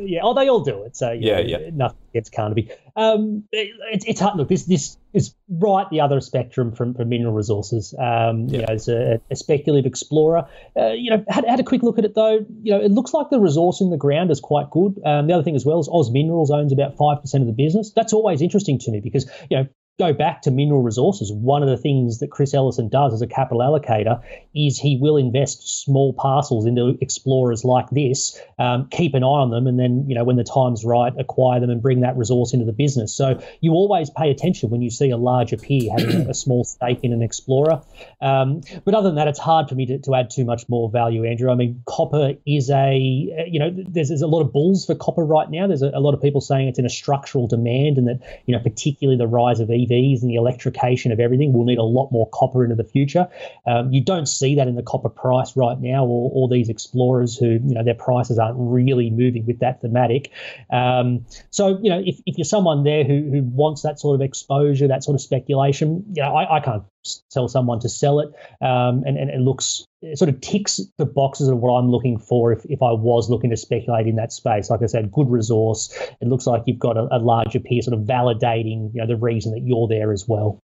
[0.00, 0.96] yeah, oh, they all do it.
[0.96, 2.70] So yeah, know, yeah, nothing against Carnaby.
[2.96, 4.36] Um, it, it's hard.
[4.36, 7.94] Look, this this is right the other spectrum from, from mineral resources.
[7.98, 8.52] Um, yeah.
[8.52, 11.98] You know, as a, a speculative explorer, uh, you know, had, had a quick look
[11.98, 12.46] at it though.
[12.62, 15.00] You know, it looks like the resource in the ground is quite good.
[15.04, 17.52] Um, the other thing as well is Oz Minerals owns about five percent of the
[17.52, 17.92] business.
[17.94, 19.66] That's always interesting to me because you know
[19.98, 23.26] go back to mineral resources, one of the things that Chris Ellison does as a
[23.26, 24.22] capital allocator
[24.54, 29.50] is he will invest small parcels into explorers like this, um, keep an eye on
[29.50, 32.52] them, and then you know when the time's right, acquire them and bring that resource
[32.52, 33.12] into the business.
[33.14, 37.00] So you always pay attention when you see a larger peer having a small stake
[37.02, 37.82] in an explorer.
[38.20, 40.88] Um, but other than that, it's hard for me to, to add too much more
[40.88, 41.50] value, Andrew.
[41.50, 45.24] I mean, copper is a you know there's, there's a lot of bulls for copper
[45.24, 45.66] right now.
[45.66, 48.54] There's a, a lot of people saying it's in a structural demand, and that you
[48.54, 51.82] know particularly the rise of EV EVs and the electrification of everything, we'll need a
[51.82, 53.28] lot more copper into the future.
[53.66, 57.36] Um, you don't see that in the copper price right now, or all these explorers
[57.36, 60.30] who, you know, their prices aren't really moving with that thematic.
[60.70, 64.20] Um, so, you know, if, if you're someone there who, who wants that sort of
[64.20, 66.82] exposure, that sort of speculation, you know, I, I can't
[67.30, 68.28] tell someone to sell it
[68.60, 72.18] um, and, and it looks it sort of ticks the boxes of what I'm looking
[72.18, 74.70] for if, if I was looking to speculate in that space.
[74.70, 75.92] Like I said, good resource.
[76.20, 79.16] It looks like you've got a, a larger peer sort of validating you know the
[79.16, 80.60] reason that you're there as well.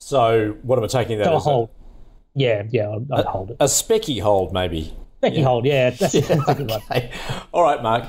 [0.00, 1.44] So what am I taking that so as?
[1.44, 1.68] hold.
[1.68, 1.72] A,
[2.38, 3.56] yeah, yeah, I'd, I'd hold it.
[3.60, 4.94] A specky hold, maybe.
[5.22, 5.44] Specky yeah.
[5.44, 5.90] hold, yeah.
[5.98, 7.10] That's, yeah, that's a good okay.
[7.28, 7.42] one.
[7.52, 8.04] All right, Mark.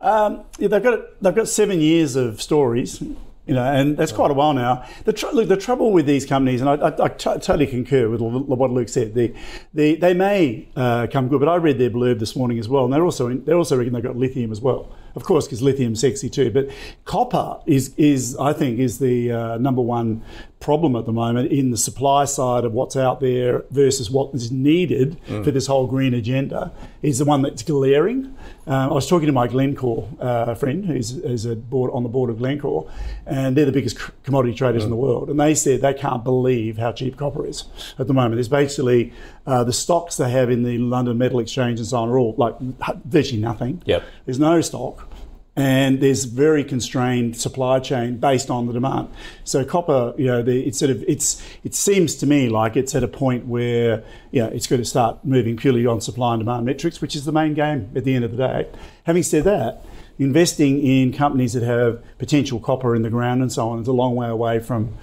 [0.00, 3.02] Um, yeah, they've got they've got seven years of stories
[3.46, 4.84] you know, and that's quite a while now.
[5.04, 8.08] The tr- look, the trouble with these companies, and I, I, I t- totally concur
[8.08, 9.14] with what Luke said.
[9.14, 9.34] They,
[9.74, 12.84] they, they may uh, come good, but I read their blurb this morning as well,
[12.84, 15.62] and they're also in, they're also reckon they've got lithium as well of course, because
[15.62, 16.50] lithium's sexy too.
[16.50, 16.68] But
[17.04, 20.22] copper is, is I think, is the uh, number one
[20.64, 24.50] problem at the moment in the supply side of what's out there versus what is
[24.50, 25.44] needed mm.
[25.44, 26.72] for this whole green agenda
[27.02, 28.34] is the one that's glaring.
[28.66, 32.08] Um, I was talking to my Glencore uh, friend who's, who's a board, on the
[32.08, 32.90] board of Glencore,
[33.26, 34.86] and they're the biggest commodity traders mm.
[34.86, 35.28] in the world.
[35.28, 37.64] And they said they can't believe how cheap copper is
[37.98, 38.36] at the moment.
[38.36, 39.12] There's basically
[39.46, 42.34] uh, the stocks they have in the London Metal Exchange and so on are all
[42.38, 42.58] like
[43.04, 43.82] virtually nothing.
[43.84, 44.02] Yep.
[44.24, 45.10] There's no stock
[45.56, 49.08] and there's very constrained supply chain based on the demand.
[49.44, 52.94] So copper, you know, the, it's sort of it's it seems to me like it's
[52.94, 56.40] at a point where you know it's going to start moving purely on supply and
[56.40, 58.68] demand metrics, which is the main game at the end of the day.
[59.04, 59.84] Having said that,
[60.18, 63.78] investing in companies that have potential copper in the ground and so on.
[63.78, 64.96] It's a long way away from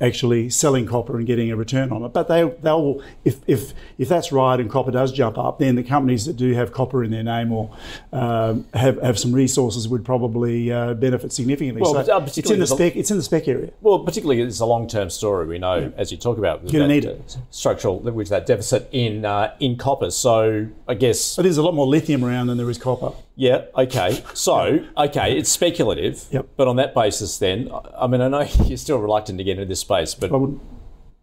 [0.00, 2.14] actually selling copper and getting a return on it.
[2.14, 5.82] But they they'll if if if that's right and copper does jump up, then the
[5.82, 7.76] companies that do have copper in their name or
[8.14, 11.82] um, have have some resources would probably uh, benefit significantly.
[11.82, 12.96] Well, so it's in the spec.
[12.96, 13.70] It's in the spec area.
[13.82, 15.46] Well, particularly it's a long term story.
[15.46, 15.88] We know yeah.
[15.98, 17.36] as you talk about you need it.
[17.50, 20.10] structural which that deficit in uh, in copper.
[20.10, 23.12] So I guess but there's a lot more lithium around than there is copper.
[23.36, 23.66] Yeah.
[23.76, 24.24] Okay.
[24.32, 26.24] So okay, it's speculative.
[26.30, 26.46] Yep.
[26.56, 29.66] But on that basis, then I mean, I know you're still reluctant to get into
[29.66, 30.30] this space, but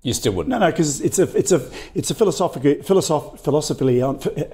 [0.04, 0.50] you still wouldn't.
[0.50, 4.00] No, no, because it's a it's a it's a philosophical philosoph, philosophically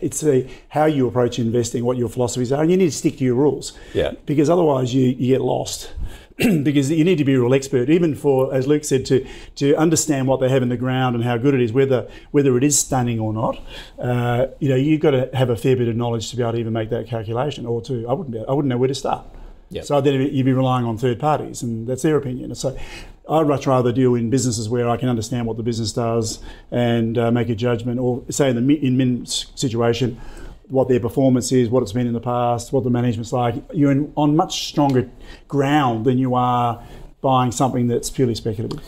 [0.02, 3.18] it's a how you approach investing, what your philosophies are, and you need to stick
[3.20, 3.72] to your rules.
[3.94, 4.12] Yeah.
[4.26, 5.94] Because otherwise, you, you get lost.
[6.38, 9.74] because you need to be a real expert, even for, as Luke said, to to
[9.76, 12.64] understand what they have in the ground and how good it is, whether whether it
[12.64, 13.60] is stunning or not.
[13.98, 16.52] Uh, you know, you've got to have a fair bit of knowledge to be able
[16.52, 18.94] to even make that calculation, or to I wouldn't be, I wouldn't know where to
[18.94, 19.26] start.
[19.70, 19.86] Yep.
[19.86, 22.56] So then you'd be relying on third parties, and that's their opinion.
[22.56, 22.78] So
[23.30, 26.40] I'd much rather deal in businesses where I can understand what the business does
[26.72, 30.20] and uh, make a judgment, or say in the in Min's situation,
[30.70, 33.56] what their performance is, what it's been in the past, what the management's like.
[33.74, 35.10] You're in, on much stronger
[35.48, 36.84] ground than you are
[37.22, 38.80] buying something that's purely speculative.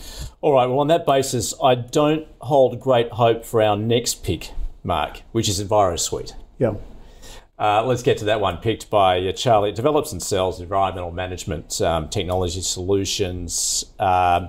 [0.41, 0.65] All right.
[0.67, 4.51] Well, on that basis, I don't hold great hope for our next pick,
[4.83, 6.33] Mark, which is EnviroSuite.
[6.57, 6.75] Yeah.
[7.59, 9.71] Uh, let's get to that one picked by uh, Charlie.
[9.71, 13.83] It develops and sells environmental management um, technology solutions.
[13.99, 14.47] Um,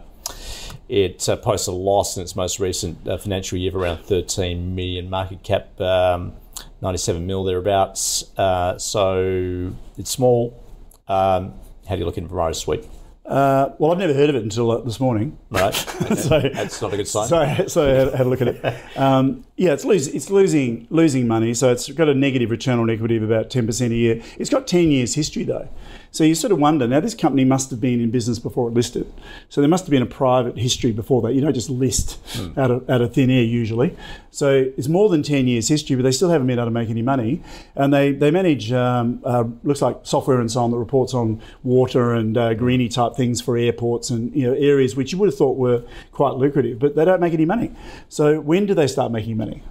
[0.89, 4.77] it uh, posted a loss in its most recent uh, financial year of around 13
[4.77, 6.35] million market cap, um,
[6.83, 8.25] 97 mil thereabouts.
[8.39, 10.63] Uh, so it's small.
[11.09, 11.55] Um,
[11.89, 12.89] how do you look in EnviroSuite?
[13.27, 15.39] Uh, well, I've never heard of it until uh, this morning.
[15.51, 15.75] Right.
[16.21, 17.29] So that's not a good sign.
[17.29, 18.99] So, so I had, had a look at it.
[18.99, 21.55] Um, yeah, it's, lose, it's losing losing money.
[21.55, 24.23] So it's got a negative return on equity of about ten percent a year.
[24.39, 25.69] It's got ten years history though.
[26.13, 28.75] So you sort of wonder now, this company must have been in business before it
[28.75, 29.13] listed.
[29.49, 31.35] So there must have been a private history before that.
[31.35, 32.59] You don't just list mm.
[32.59, 33.97] out, of, out of thin air usually.
[34.31, 36.91] So it's more than 10 years history, but they still haven't been able to make
[36.91, 37.43] any money.
[37.77, 41.41] And they, they manage, um, uh, looks like software and so on that reports on
[41.63, 45.29] water and uh, greeny type things for airports and you know areas which you would
[45.29, 47.73] have thought were quite lucrative, but they don't make any money.
[48.09, 49.63] So when do they start making money?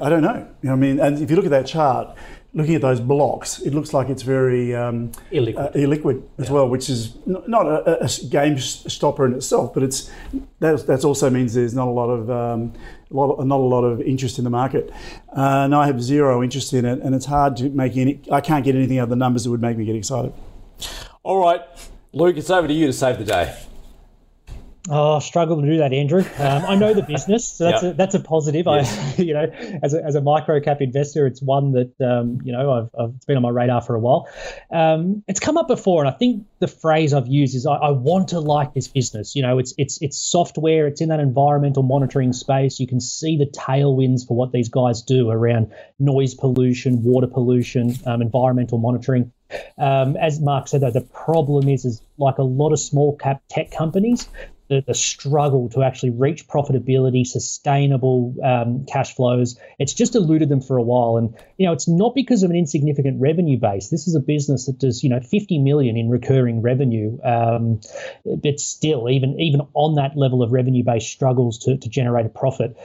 [0.00, 0.48] I don't know.
[0.62, 2.16] Know I mean, and if you look at that chart,
[2.56, 6.52] looking at those blocks, it looks like it's very um, illiquid, uh, illiquid as yeah.
[6.54, 10.10] well, which is not a, a, game stopper in itself, but it's
[10.60, 12.72] that also means there's not a lot of um,
[13.10, 14.90] a lot not a lot of interest in the market.
[15.36, 18.22] Uh, and I have zero interest in it, and it's hard to make any.
[18.32, 20.32] I can't get anything out of the numbers that would make me get excited.
[21.22, 21.60] All right,
[22.14, 23.54] Luke, it's over to you to save the day.
[24.88, 26.24] Oh, struggle to do that, Andrew.
[26.38, 27.94] Um, I know the business, so that's yep.
[27.94, 28.68] a, that's a positive.
[28.68, 28.80] I,
[29.16, 29.50] you know,
[29.82, 33.14] as a, as a micro cap investor, it's one that um, you know I've, I've,
[33.16, 34.28] it's been on my radar for a while.
[34.70, 37.90] Um, it's come up before, and I think the phrase I've used is I, I,
[37.90, 39.34] want to like this business.
[39.34, 40.86] You know, it's it's it's software.
[40.86, 42.78] It's in that environmental monitoring space.
[42.78, 47.94] You can see the tailwinds for what these guys do around noise pollution, water pollution,
[48.06, 49.32] um, environmental monitoring
[49.78, 53.42] Um, as Mark said, though, the problem is, is like a lot of small cap
[53.48, 54.28] tech companies,
[54.68, 59.58] the, the struggle to actually reach profitability, sustainable um, cash flows.
[59.78, 62.56] It's just eluded them for a while, and you know it's not because of an
[62.56, 63.88] insignificant revenue base.
[63.88, 67.80] This is a business that does you know 50 million in recurring revenue, um,
[68.24, 72.30] but still, even even on that level of revenue base, struggles to to generate a
[72.30, 72.76] profit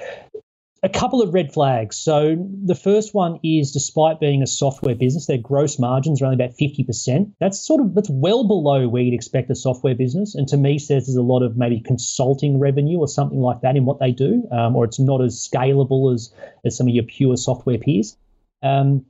[0.83, 1.95] a couple of red flags.
[1.95, 6.43] So the first one is, despite being a software business, their gross margins are only
[6.43, 7.29] about fifty percent.
[7.39, 10.79] That's sort of that's well below where you'd expect a software business, and to me
[10.79, 14.11] says there's a lot of maybe consulting revenue or something like that in what they
[14.11, 16.33] do, um, or it's not as scalable as
[16.65, 18.17] as some of your pure software peers.
[18.63, 19.05] Um,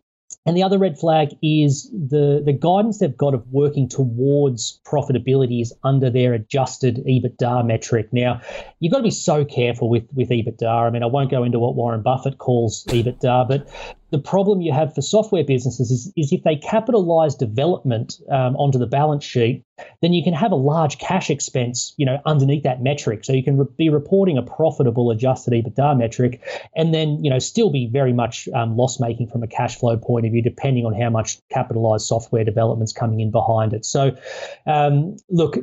[0.46, 5.62] and the other red flag is the, the guidance they've got of working towards profitability
[5.62, 8.10] is under their adjusted EBITDA metric.
[8.12, 8.42] Now,
[8.80, 10.88] you've got to be so careful with, with EBITDA.
[10.88, 13.68] I mean, I won't go into what Warren Buffett calls EBITDA, but
[14.12, 18.78] the problem you have for software businesses is, is if they capitalize development um, onto
[18.78, 19.64] the balance sheet,
[20.02, 23.24] then you can have a large cash expense, you know, underneath that metric.
[23.24, 26.42] So you can re- be reporting a profitable adjusted EBITDA metric,
[26.76, 29.96] and then you know still be very much um, loss making from a cash flow
[29.96, 33.86] point of view, depending on how much capitalized software development's coming in behind it.
[33.86, 34.16] So,
[34.68, 35.58] um, look,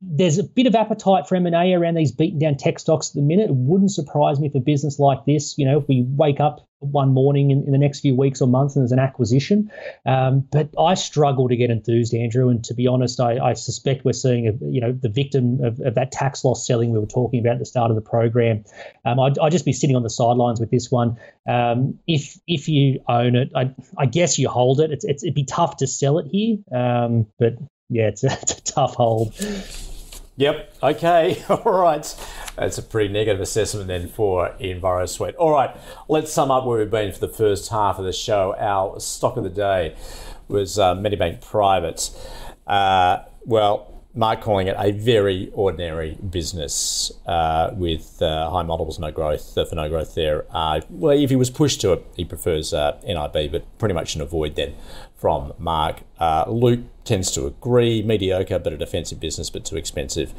[0.00, 3.22] there's a bit of appetite for M&A around these beaten down tech stocks at the
[3.22, 3.50] minute.
[3.50, 6.66] It wouldn't surprise me if a business like this, you know, if we wake up
[6.82, 9.70] one morning in, in the next few weeks or months and there's an acquisition.
[10.04, 12.48] Um, but I struggle to get enthused, Andrew.
[12.48, 15.80] And to be honest, I, I suspect we're seeing, a, you know, the victim of,
[15.80, 18.64] of, that tax loss selling we were talking about at the start of the program.
[19.04, 21.18] Um, I'd, I'd, just be sitting on the sidelines with this one.
[21.48, 24.90] Um, if if you own it, I, I, guess you hold it.
[24.90, 26.56] It's, it's, it'd be tough to sell it here.
[26.74, 27.54] Um, but
[27.90, 29.34] yeah, it's a, it's a tough hold.
[30.36, 30.74] Yep.
[30.82, 31.42] Okay.
[31.48, 32.16] All right.
[32.56, 35.34] That's a pretty negative assessment then for EnviroSuite.
[35.38, 35.76] All right.
[36.08, 38.54] Let's sum up where we've been for the first half of the show.
[38.58, 39.94] Our stock of the day
[40.48, 42.10] was uh, Medibank Private.
[42.66, 49.10] Uh, well, Mark calling it a very ordinary business uh, with uh, high multiples, no
[49.10, 50.44] growth uh, for no growth there.
[50.50, 54.14] Uh, well, if he was pushed to it, he prefers uh, NIB, but pretty much
[54.14, 54.74] an avoid then
[55.22, 56.00] from Mark.
[56.18, 60.34] Uh, Luke tends to agree, mediocre, but a defensive business, but too expensive.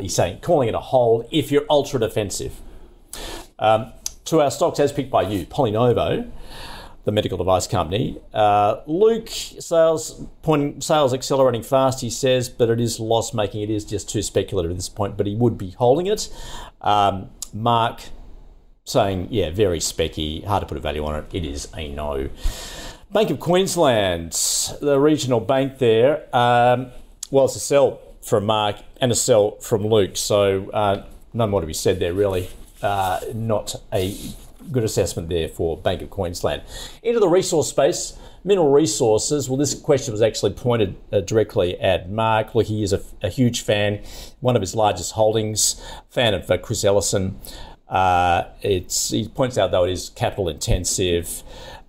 [0.00, 2.60] he's saying calling it a hold if you're ultra defensive.
[3.58, 3.92] Um,
[4.24, 6.30] to our stocks as picked by you, PolyNovo
[7.06, 8.18] the medical device company.
[8.34, 13.62] Uh, Luke, sales point, sales accelerating fast, he says, but it is loss making.
[13.62, 16.28] It is just too speculative at this point, but he would be holding it.
[16.80, 18.02] Um, Mark
[18.84, 21.24] saying, yeah, very specky, hard to put a value on it.
[21.32, 22.28] It is a no.
[23.16, 24.32] Bank of Queensland,
[24.82, 26.24] the regional bank there.
[26.36, 26.88] Um,
[27.30, 31.02] well, it's a sell from Mark and a sell from Luke, so uh,
[31.32, 32.50] none more to be said there, really.
[32.82, 34.14] Uh, not a
[34.70, 36.60] good assessment there for Bank of Queensland.
[37.02, 39.48] Into the resource space, mineral resources.
[39.48, 42.54] Well, this question was actually pointed uh, directly at Mark.
[42.54, 44.02] Look, he is a, a, huge fan,
[44.40, 47.40] one of his largest holdings, fan of uh, Chris Ellison.
[47.88, 51.44] Uh, it's he points out though it is capital intensive,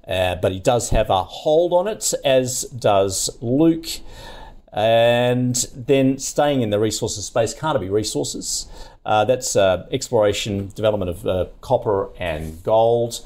[0.07, 3.87] uh, but he does have a hold on it, as does Luke.
[4.73, 8.67] And then staying in the resources space, Carnaby Resources.
[9.05, 13.25] Uh, that's uh, exploration, development of uh, copper and gold.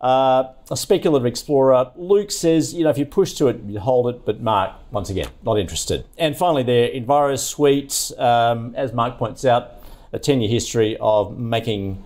[0.00, 1.90] Uh, a speculative explorer.
[1.96, 5.08] Luke says, you know, if you push to it, you hold it, but Mark, once
[5.08, 6.04] again, not interested.
[6.18, 9.72] And finally, there, EnviroSuite, um, as Mark points out,
[10.12, 12.04] a 10 year history of making,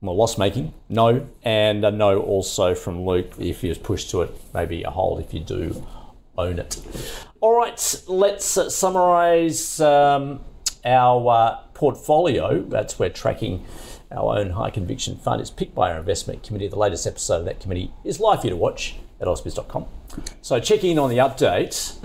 [0.00, 3.32] well, loss making, no, and a no also from Luke.
[3.38, 5.86] If you push to it, maybe a hold if you do
[6.38, 6.80] own it.
[7.40, 10.40] All right, let's uh, summarize um,
[10.84, 13.64] our uh, portfolio, that's where tracking
[14.10, 16.68] our own high conviction fund is picked by our investment committee.
[16.68, 19.86] The latest episode of that committee is live for you to watch at ausbiz.com.
[20.42, 21.96] So checking in on the update.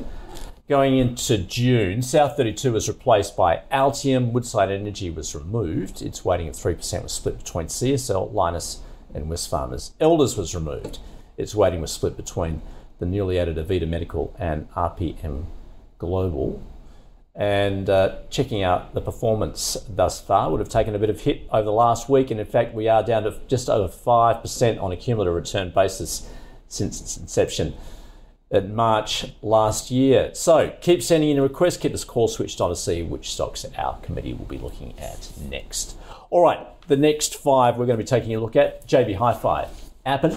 [0.67, 4.31] Going into June, South 32 was replaced by Altium.
[4.31, 6.01] Woodside Energy was removed.
[6.01, 8.79] Its weighting of 3% was split between CSL, Lynas,
[9.13, 9.91] and Wesfarmers.
[9.99, 10.97] Elders was removed.
[11.37, 12.63] Its weighting was split between
[12.97, 15.45] the newly added Avita Medical and RPM
[15.99, 16.63] Global
[17.35, 21.41] and uh, checking out the performance thus far would have taken a bit of hit
[21.51, 24.91] over the last week and in fact we are down to just over 5% on
[24.93, 26.29] a cumulative return basis
[26.69, 27.73] since its inception
[28.51, 30.31] in March last year.
[30.33, 33.65] So keep sending in a request, keep this call switched on to see which stocks
[33.77, 35.97] our committee will be looking at next.
[36.29, 39.67] All right, the next five we're going to be taking a look at JB Hi-Fi,
[40.05, 40.35] Appen,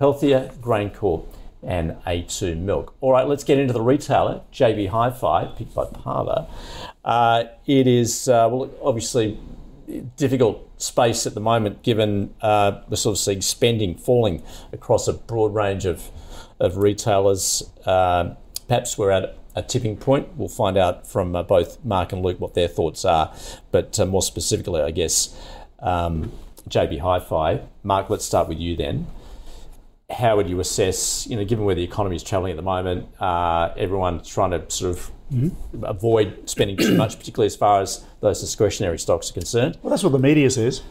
[0.00, 1.26] Healthia, GrainCorp,
[1.62, 2.94] and A2 milk.
[3.00, 6.46] All right, let's get into the retailer, JB Hi-Fi, picked by Parva.
[7.04, 9.38] Uh, it is, uh, well, obviously
[10.16, 14.42] difficult space at the moment given uh, we're sort of seeing spending falling
[14.72, 16.10] across a broad range of,
[16.60, 17.62] of retailers.
[17.86, 20.28] Um, perhaps we're at a tipping point.
[20.36, 23.34] We'll find out from uh, both Mark and Luke what their thoughts are.
[23.72, 25.36] But uh, more specifically, I guess,
[25.80, 26.32] um,
[26.68, 27.60] JB Hi Fi.
[27.82, 29.06] Mark, let's start with you then.
[30.10, 33.06] How would you assess, you know, given where the economy is travelling at the moment,
[33.20, 35.84] uh, everyone trying to sort of mm-hmm.
[35.84, 39.76] avoid spending too much, particularly as far as those discretionary stocks are concerned?
[39.82, 40.82] Well, that's what the media says.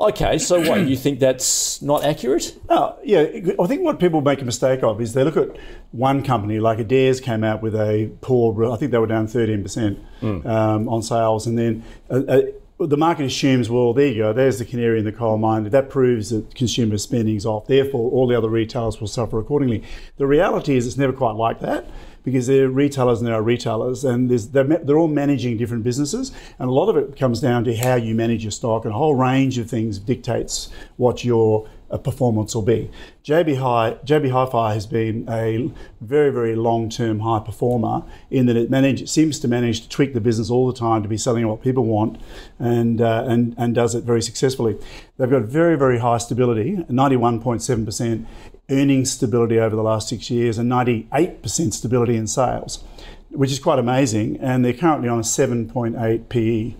[0.00, 2.56] Okay, so what you think that's not accurate?
[2.68, 3.20] No, yeah.
[3.60, 5.56] I think what people make a mistake of is they look at
[5.92, 8.72] one company like Adairs came out with a poor.
[8.72, 10.44] I think they were down thirteen percent mm.
[10.44, 11.84] um, on sales, and then.
[12.10, 12.42] Uh, uh,
[12.80, 15.62] the market assumes, well, there you go, there's the canary in the coal mine.
[15.62, 17.68] That proves that consumer spending is off.
[17.68, 19.84] Therefore, all the other retailers will suffer accordingly.
[20.16, 21.86] The reality is, it's never quite like that
[22.24, 26.68] because they're retailers and there are retailers, and they're, they're all managing different businesses, and
[26.68, 29.14] a lot of it comes down to how you manage your stock, and a whole
[29.14, 32.90] range of things dictates what your uh, performance will be.
[33.24, 35.70] JB Hi JB Hi-Fi has been a
[36.00, 40.14] very very long term high performer in that it manage, seems to manage to tweak
[40.14, 42.18] the business all the time to be selling what people want,
[42.58, 44.76] and uh, and and does it very successfully.
[45.18, 48.26] They've got very very high stability, ninety one point seven percent
[48.70, 52.82] earnings stability over the last six years and 98% stability in sales,
[53.30, 54.38] which is quite amazing.
[54.40, 56.74] And they're currently on a 7.8 PE.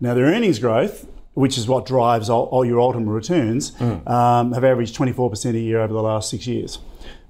[0.00, 4.08] Now, their earnings growth, which is what drives all, all your ultimate returns, mm.
[4.08, 6.78] um, have averaged 24% a year over the last six years,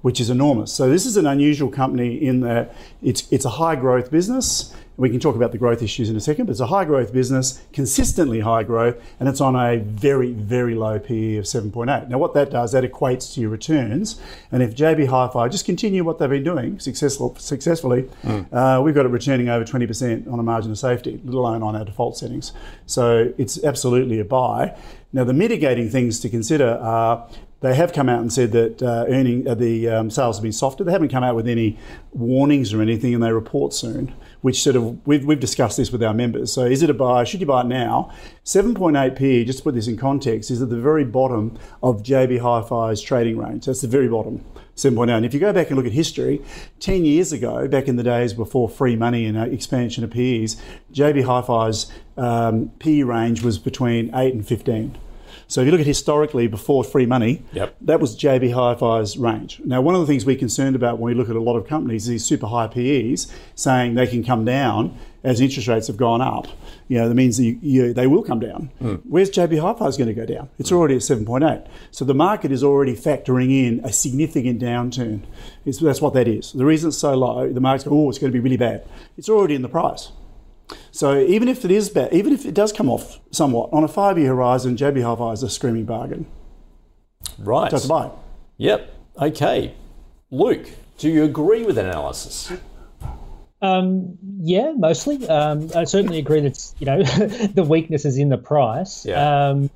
[0.01, 0.71] which is enormous.
[0.71, 5.11] So, this is an unusual company in that it's, it's a high growth business we
[5.11, 7.61] can talk about the growth issues in a second, but it's a high growth business,
[7.71, 12.09] consistently high growth, and it's on a very, very low PE of 7.8.
[12.09, 14.19] Now, what that does, that equates to your returns.
[14.51, 18.51] And if JB Hi Fi just continue what they've been doing successful, successfully, mm.
[18.51, 21.75] uh, we've got it returning over 20% on a margin of safety, let alone on
[21.75, 22.51] our default settings.
[22.87, 24.75] So it's absolutely a buy.
[25.13, 27.29] Now, the mitigating things to consider are
[27.59, 30.51] they have come out and said that uh, earning uh, the um, sales have been
[30.51, 30.83] softer.
[30.83, 31.77] They haven't come out with any
[32.13, 36.03] warnings or anything, and they report soon which sort of we've, we've discussed this with
[36.03, 36.51] our members.
[36.51, 37.23] So is it a buy?
[37.23, 38.11] Should you buy it now?
[38.45, 42.39] 7.8 PE, just to put this in context, is at the very bottom of JB
[42.39, 43.65] Hi-Fi's trading range.
[43.65, 44.43] That's the very bottom.
[44.75, 45.09] 7.8.
[45.09, 46.41] And if you go back and look at history,
[46.79, 50.61] 10 years ago, back in the days before free money and uh, expansion of PEs,
[50.93, 54.97] JB Hi-Fi's um, PE range was between 8 and 15.
[55.47, 57.75] So if you look at historically before free money, yep.
[57.81, 59.61] that was JB Hi-Fi's range.
[59.63, 61.67] Now, one of the things we're concerned about when we look at a lot of
[61.67, 65.97] companies is these super high PEs saying they can come down as interest rates have
[65.97, 66.47] gone up.
[66.89, 68.71] You know, that means that you, you, they will come down.
[68.81, 69.01] Mm.
[69.07, 70.49] Where's JB Hi-Fi going to go down?
[70.59, 70.77] It's mm.
[70.77, 71.67] already at 7.8.
[71.91, 75.23] So the market is already factoring in a significant downturn.
[75.65, 76.51] It's, that's what that is.
[76.51, 78.85] The reason it's so low, the market's going, oh, it's going to be really bad.
[79.17, 80.11] It's already in the price.
[80.91, 83.87] So even if it is bad, even if it does come off somewhat on a
[83.87, 86.25] five-year horizon, JB Hi-Fi is a screaming bargain.
[87.37, 87.71] Right.
[87.71, 88.11] Just buy.
[88.57, 88.93] Yep.
[89.21, 89.73] Okay.
[90.31, 92.51] Luke, do you agree with that analysis?
[93.61, 95.27] Um, yeah, mostly.
[95.27, 99.05] Um, I certainly agree that you know the weakness is in the price.
[99.05, 99.49] Yeah.
[99.49, 99.69] Um,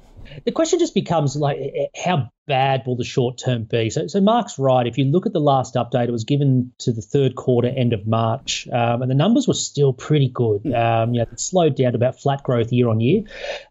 [0.46, 1.58] the question just becomes like
[1.96, 3.89] how bad will the short term be?
[3.89, 4.86] So, so Mark's right.
[4.86, 7.93] If you look at the last update, it was given to the third quarter, end
[7.93, 10.64] of March, um, and the numbers were still pretty good.
[10.64, 10.74] Hmm.
[10.74, 13.24] Um, yeah, it slowed down to about flat growth year on year.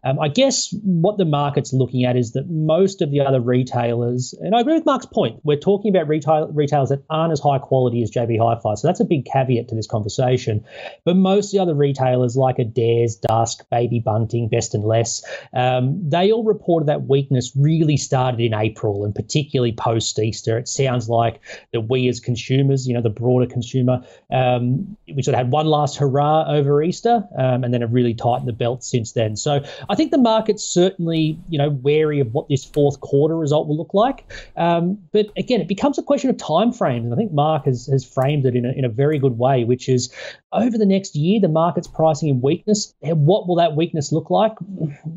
[0.03, 4.33] Um, I guess what the market's looking at is that most of the other retailers,
[4.41, 7.59] and I agree with Mark's point, we're talking about retail retailers that aren't as high
[7.59, 8.73] quality as JB Hi-Fi.
[8.73, 10.65] So that's a big caveat to this conversation.
[11.05, 15.23] But most of the other retailers like Adairs, Dusk, Baby Bunting, Best and Less,
[15.53, 18.70] um, they all reported that weakness really started in April.
[18.71, 20.57] April and particularly post Easter.
[20.57, 21.39] It sounds like
[21.73, 24.01] that we as consumers, you know, the broader consumer,
[24.31, 28.13] um, we sort of had one last hurrah over Easter um, and then have really
[28.13, 29.35] tightened the belt since then.
[29.35, 33.67] So I think the market's certainly, you know, wary of what this fourth quarter result
[33.67, 34.31] will look like.
[34.55, 37.05] Um, but again, it becomes a question of time frames.
[37.05, 39.63] And I think Mark has, has framed it in a, in a very good way,
[39.63, 40.13] which is
[40.53, 42.93] over the next year, the market's pricing in weakness.
[43.01, 44.53] What will that weakness look like?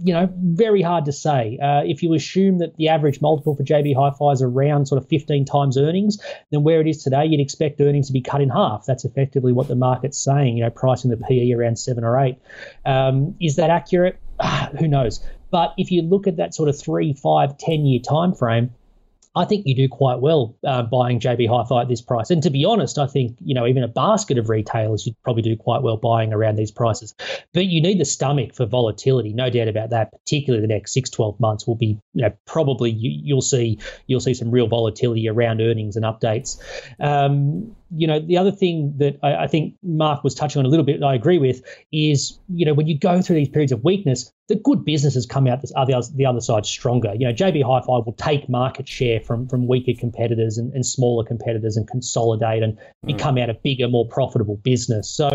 [0.03, 1.59] You know, very hard to say.
[1.63, 5.09] Uh, if you assume that the average multiple for JB Hi-Fi is around sort of
[5.09, 6.19] 15 times earnings,
[6.51, 8.85] then where it is today, you'd expect earnings to be cut in half.
[8.87, 10.57] That's effectively what the market's saying.
[10.57, 12.39] You know, pricing the PE around seven or eight.
[12.85, 14.19] Um, is that accurate?
[14.79, 15.25] Who knows?
[15.51, 18.75] But if you look at that sort of three, five, ten year time frame,
[19.37, 22.31] I think you do quite well uh, buying JB Hi-Fi at this price.
[22.31, 25.43] And to be honest, I think you know even a basket of retailers you'd probably
[25.43, 27.15] do quite well buying around these prices.
[27.53, 30.13] But you need the stomach for volatility, no doubt about that.
[30.13, 34.21] Particularly the next six, 12 months will be you know probably you, will see you'll
[34.21, 36.59] see some real volatility around earnings and updates.
[37.01, 40.69] Um, you know, the other thing that I, I think Mark was touching on a
[40.69, 43.85] little bit, I agree with, is you know when you go through these periods of
[43.85, 47.15] weakness, the good businesses come out the other, the other side stronger.
[47.15, 51.25] You know, JB Hi-Fi will take market share from from weaker competitors and, and smaller
[51.25, 53.07] competitors and consolidate and mm.
[53.07, 55.09] become out a bigger, more profitable business.
[55.09, 55.29] So,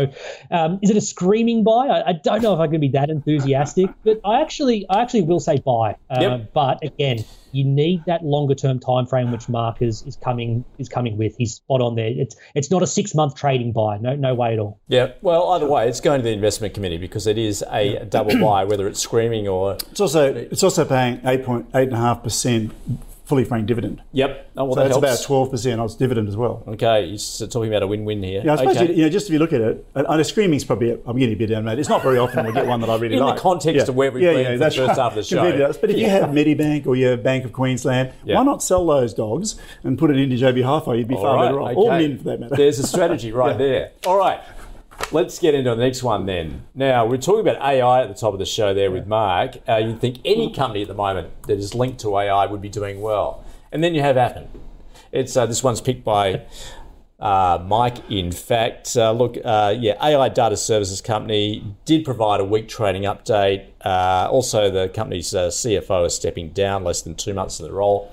[0.50, 1.88] um, is it a screaming buy?
[1.88, 5.22] I, I, don't know if I can be that enthusiastic, but I actually I actually
[5.22, 5.96] will say buy.
[6.10, 6.52] Uh, yep.
[6.52, 10.88] But again, you need that longer term time frame which Mark is, is coming is
[10.88, 11.36] coming with.
[11.36, 12.10] He's spot on there.
[12.10, 13.98] It's it's not a six month trading buy.
[13.98, 14.80] No no way at all.
[14.88, 15.12] Yeah.
[15.22, 18.64] Well, either way, it's going to the investment committee because it is a double buy,
[18.64, 22.22] whether it's screaming or it's also it's also paying eight point eight and a half
[22.22, 22.72] percent
[23.30, 24.02] fully franked dividend.
[24.10, 24.50] Yep.
[24.56, 26.64] Oh, well, so that's about twelve percent on dividend as well.
[26.66, 28.42] Okay, you're talking about a win-win here.
[28.44, 28.92] Yeah, I suppose okay.
[28.92, 31.38] you, know, just if you look at it, and a screaming's probably I'm getting a
[31.38, 31.78] bit down, mate.
[31.78, 33.30] It's not very often we get one that I really In like.
[33.30, 33.90] In the context yeah.
[33.90, 35.02] of where we've yeah, been yeah, that's the first right.
[35.04, 35.72] half of the show.
[35.80, 39.14] But if you have Medibank or you have Bank of Queensland, why not sell those
[39.14, 39.54] dogs
[39.84, 40.94] and put it into JB Hi-Fi?
[40.94, 41.68] You'd be All far right, better off.
[41.68, 41.76] Okay.
[41.76, 42.56] All in for that matter.
[42.56, 43.92] There's a strategy right there.
[44.06, 44.40] All right.
[45.12, 46.66] Let's get into the next one then.
[46.72, 49.56] Now, we're talking about AI at the top of the show there with Mark.
[49.68, 52.68] Uh, you'd think any company at the moment that is linked to AI would be
[52.68, 53.44] doing well.
[53.72, 54.46] And then you have Appen.
[55.10, 56.42] It's uh, this one's picked by
[57.18, 58.08] uh, Mike.
[58.08, 63.02] In fact, uh, look, uh, yeah, AI data services company did provide a week trading
[63.02, 63.66] update.
[63.84, 67.72] Uh, also, the company's uh, CFO is stepping down less than two months in the
[67.72, 68.12] role,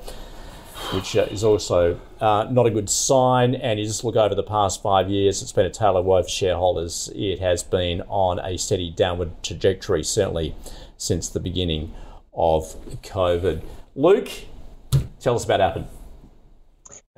[0.91, 3.55] which is also Uh, not a good sign.
[3.55, 6.23] And you just look over the past five years, it's been a tale of woe
[6.23, 7.11] for shareholders.
[7.15, 10.55] It has been on a steady downward trajectory, certainly
[10.97, 11.93] since the beginning
[12.33, 13.61] of COVID.
[13.95, 14.29] Luke,
[15.19, 15.87] Tell us about Appen.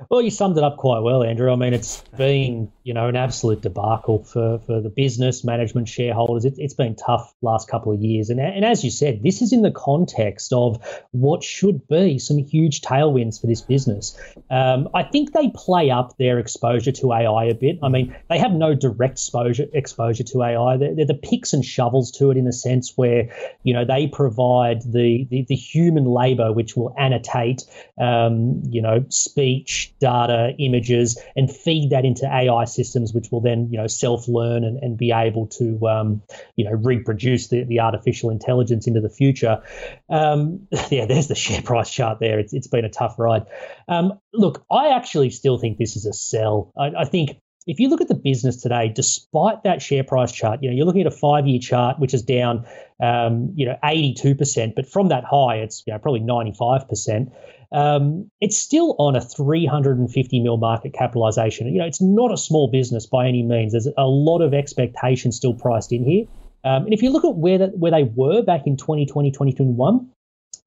[0.08, 1.52] Well, you summed it up quite well, Andrew.
[1.52, 6.44] I mean, it's been you know an absolute debacle for, for the business, management, shareholders.
[6.44, 9.52] It, has been tough last couple of years, and and as you said, this is
[9.52, 14.18] in the context of what should be some huge tailwinds for this business.
[14.50, 17.78] Um, I think they play up their exposure to AI a bit.
[17.80, 20.76] I mean, they have no direct exposure exposure to AI.
[20.76, 23.28] They're, they're the picks and shovels to it in a sense where
[23.62, 27.62] you know they provide the the, the human labour which will annotate,
[28.00, 32.79] um, you know, speech data, images, and feed that into AI systems,
[33.12, 36.22] which will then, you know, self-learn and, and be able to, um,
[36.56, 39.62] you know, reproduce the, the artificial intelligence into the future.
[40.08, 42.38] Um, yeah, there's the share price chart there.
[42.38, 43.46] It's, it's been a tough ride.
[43.88, 46.72] Um, look, I actually still think this is a sell.
[46.78, 50.62] I, I think if you look at the business today, despite that share price chart,
[50.62, 52.66] you know, you're looking at a five-year chart which is down,
[53.02, 57.30] um, you know, 82%, but from that high, it's you know probably 95%
[57.72, 61.68] um, it's still on a 350 mil market capitalization.
[61.68, 63.72] You know, it's not a small business by any means.
[63.72, 66.24] There's a lot of expectation still priced in here.
[66.64, 70.10] Um, and if you look at where that where they were back in 2020, 2021,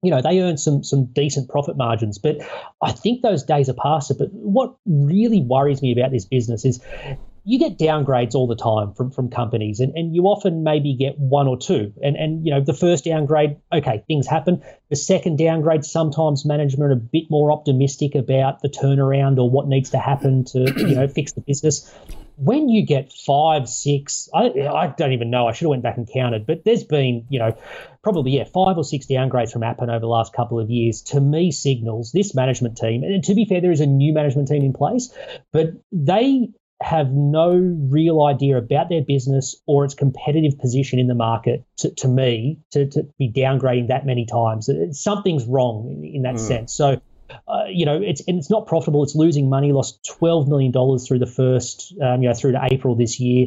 [0.02, 2.38] you know, they earned some some decent profit margins, but
[2.82, 4.18] I think those days are past it.
[4.18, 6.80] But what really worries me about this business is
[7.44, 11.18] you get downgrades all the time from, from companies and, and you often maybe get
[11.18, 11.92] one or two.
[12.02, 14.62] And and you know the first downgrade okay things happen.
[14.88, 19.68] The second downgrade sometimes management are a bit more optimistic about the turnaround or what
[19.68, 21.92] needs to happen to you know fix the business.
[22.36, 25.98] When you get five six I, I don't even know i should have went back
[25.98, 27.56] and counted but there's been you know
[28.02, 31.02] probably yeah five or six downgrades from appen over the last couple of years.
[31.02, 34.48] To me signals this management team and to be fair there is a new management
[34.48, 35.14] team in place
[35.52, 36.48] but they
[36.84, 37.56] have no
[37.88, 42.60] real idea about their business or its competitive position in the market to, to me
[42.72, 44.68] to, to be downgrading that many times.
[44.92, 46.40] Something's wrong in, in that mm.
[46.40, 46.74] sense.
[46.74, 47.00] So,
[47.48, 49.02] uh, you know, it's and it's not profitable.
[49.02, 49.72] It's losing money.
[49.72, 53.46] Lost twelve million dollars through the first, um, you know, through to April this year.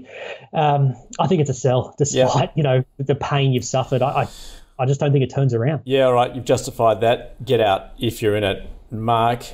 [0.52, 2.52] Um, I think it's a sell, despite yeah.
[2.56, 4.02] you know the pain you've suffered.
[4.02, 4.28] I, I,
[4.80, 5.84] I just don't think it turns around.
[5.86, 6.36] Yeah, all right.
[6.36, 7.46] You've justified that.
[7.46, 9.46] Get out if you're in it, Mark.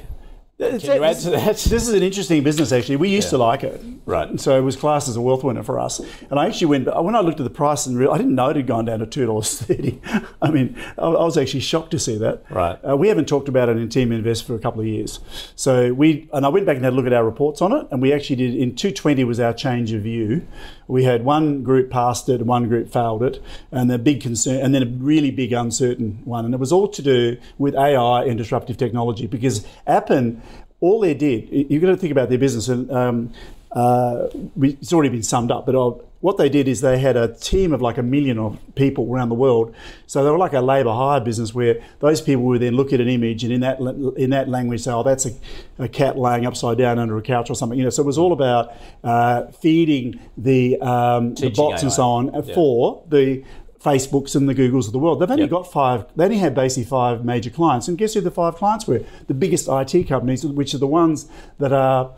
[0.59, 1.43] Can you add to that?
[1.73, 2.97] This is an interesting business, actually.
[2.97, 3.31] We used yeah.
[3.31, 3.83] to like it.
[4.05, 4.29] Right.
[4.29, 5.99] And So it was classed as a wealth winner for us.
[6.29, 8.49] And I actually went, when I looked at the price and real, I didn't know
[8.49, 10.27] it had gone down to $2.30.
[10.41, 12.43] I mean, I, was actually shocked to see that.
[12.49, 12.77] Right.
[12.87, 15.19] Uh, we haven't talked about it in Teaminvest for a couple of years.
[15.55, 17.87] So we, and I went back and had a look at our reports on it.
[17.91, 20.45] And we actually did, in 220 was our change of view.
[20.87, 23.41] We had one group passed it one group failed it.
[23.71, 26.45] And the big concern, and then a really big uncertain one.
[26.45, 30.41] And it was all to do with AI and disruptive technology because Appen
[30.83, 33.33] all they did, you've got to think about their business, and um,
[33.71, 34.27] uh,
[34.61, 37.71] it's already been summed up, but I'll, what they did is they had a team
[37.71, 39.73] of like a million of people around the world.
[40.07, 42.99] So they were like a labour hire business where those people would then look at
[42.99, 43.79] an image and in that
[44.17, 45.31] in that language say, "Oh, that's a,
[45.79, 48.17] a cat laying upside down under a couch or something." You know, so it was
[48.17, 48.73] all about
[49.03, 51.87] uh, feeding the, um, the bots AI.
[51.87, 52.53] and so on yeah.
[52.53, 53.43] for the
[53.83, 55.19] Facebooks and the Googles of the world.
[55.19, 55.51] They've only yep.
[55.51, 57.87] got five, they only had basically five major clients.
[57.87, 59.01] And guess who the five clients were?
[59.27, 61.27] The biggest IT companies, which are the ones
[61.59, 62.13] that are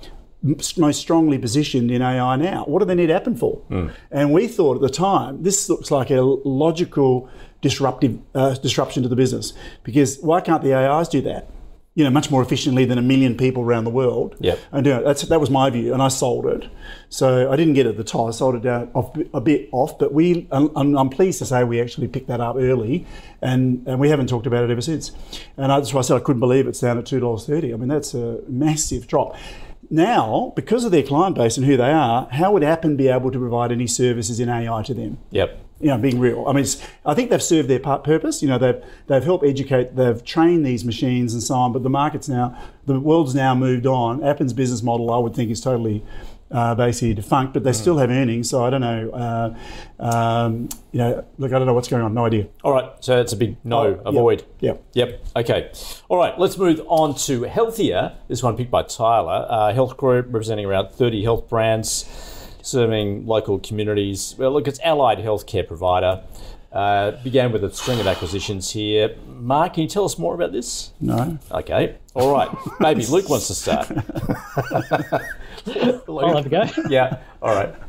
[0.78, 2.66] most strongly positioned in AI now.
[2.66, 3.62] What do they need Appen for?
[4.12, 7.30] And we thought at the time this looks like a logical
[7.62, 9.54] disruptive uh, disruption to the business
[9.84, 11.50] because why can't the AIs do that?
[11.96, 14.36] You know, much more efficiently than a million people around the world.
[14.40, 14.60] Yep.
[14.74, 15.04] And it.
[15.06, 16.70] That's that was my view, and I sold it.
[17.08, 18.28] So I didn't get it at the top.
[18.28, 20.46] I sold it down off, a bit off, but we.
[20.52, 23.06] I'm, I'm pleased to say we actually picked that up early,
[23.42, 25.12] and, and we haven't talked about it ever since.
[25.56, 27.74] And that's why I said I couldn't believe it's down at two dollars thirty.
[27.74, 29.38] I mean, that's a massive drop.
[29.90, 33.32] Now, because of their client base and who they are, how would Appen be able
[33.32, 35.18] to provide any services in AI to them?
[35.32, 35.60] Yep.
[35.80, 36.46] you know, being real.
[36.48, 38.42] I mean, it's, I think they've served their part purpose.
[38.42, 41.74] You know, they've they've helped educate, they've trained these machines and so on.
[41.74, 44.24] But the market's now, the world's now moved on.
[44.24, 46.04] Appen's business model, I would think, is totally.
[46.52, 48.50] Uh, basically defunct, but they still have earnings.
[48.52, 49.10] So I don't know.
[49.10, 49.56] Uh,
[50.00, 52.14] um, you know, look, I don't know what's going on.
[52.14, 52.46] No idea.
[52.64, 54.46] All right, so it's a big no, Oh, yep, avoid.
[54.60, 54.84] yep.
[54.94, 55.26] Yep.
[55.38, 55.72] Okay.
[56.08, 58.14] All right, let's move on to Healthia.
[58.28, 59.48] This one picked by Tyler.
[59.50, 62.06] Uh, health Group, representing around 30 health brands,
[62.62, 64.36] serving local communities.
[64.38, 66.22] Well, look, it's allied healthcare provider.
[66.72, 69.16] Uh, began with a string of acquisitions here.
[69.28, 70.92] Mark, can you tell us more about this?
[71.02, 71.40] No.
[71.52, 71.96] Okay.
[72.14, 72.50] All right.
[72.82, 73.88] Maybe Luke wants to start.
[75.68, 76.64] I'll have a go.
[76.90, 77.20] yeah.
[77.42, 77.74] All right.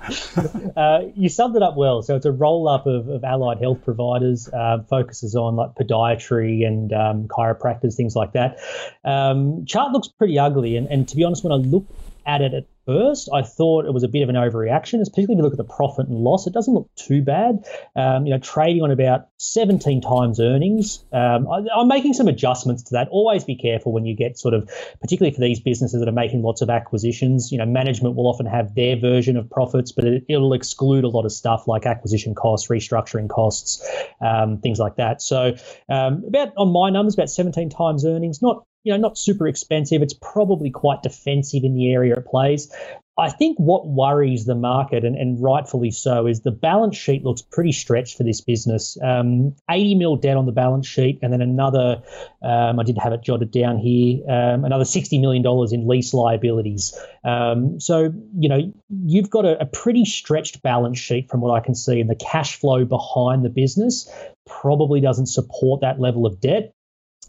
[0.77, 2.03] Uh, you summed it up well.
[2.03, 6.67] So it's a roll up of, of allied health providers, uh, focuses on like podiatry
[6.67, 8.59] and um, chiropractors, things like that.
[9.03, 11.91] Um, chart looks pretty ugly, and, and to be honest, when I looked
[12.27, 15.01] at it at first, I thought it was a bit of an overreaction.
[15.01, 17.67] Particularly if you look at the profit and loss, it doesn't look too bad.
[17.95, 21.05] Um, you know, trading on about 17 times earnings.
[21.13, 23.09] Um, I, I'm making some adjustments to that.
[23.09, 24.71] Always be careful when you get sort of,
[25.01, 27.53] particularly for these businesses that are making lots of acquisitions.
[27.53, 31.09] You know, management will often have their version of profits, but it, it'll exclude a
[31.09, 33.87] lot of stuff like acquisition costs, restructuring costs,
[34.21, 35.21] um, things like that.
[35.21, 35.57] So,
[35.89, 38.41] um, about on my numbers, about 17 times earnings.
[38.41, 40.01] Not you know, not super expensive.
[40.01, 42.73] It's probably quite defensive in the area it plays.
[43.19, 47.43] I think what worries the market, and, and rightfully so, is the balance sheet looks
[47.43, 48.97] pretty stretched for this business.
[49.03, 52.01] Um, 80 mil debt on the balance sheet, and then another,
[52.45, 56.97] um, I did have it jotted down here, um, another $60 million in lease liabilities.
[57.25, 58.73] Um, so, you know,
[59.05, 62.15] you've got a, a pretty stretched balance sheet from what I can see, and the
[62.15, 64.09] cash flow behind the business
[64.47, 66.73] probably doesn't support that level of debt.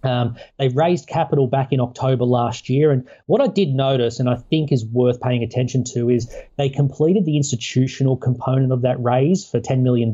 [0.03, 2.91] Um, they raised capital back in October last year.
[2.91, 6.69] And what I did notice, and I think is worth paying attention to, is they
[6.69, 10.13] completed the institutional component of that raise for $10 million.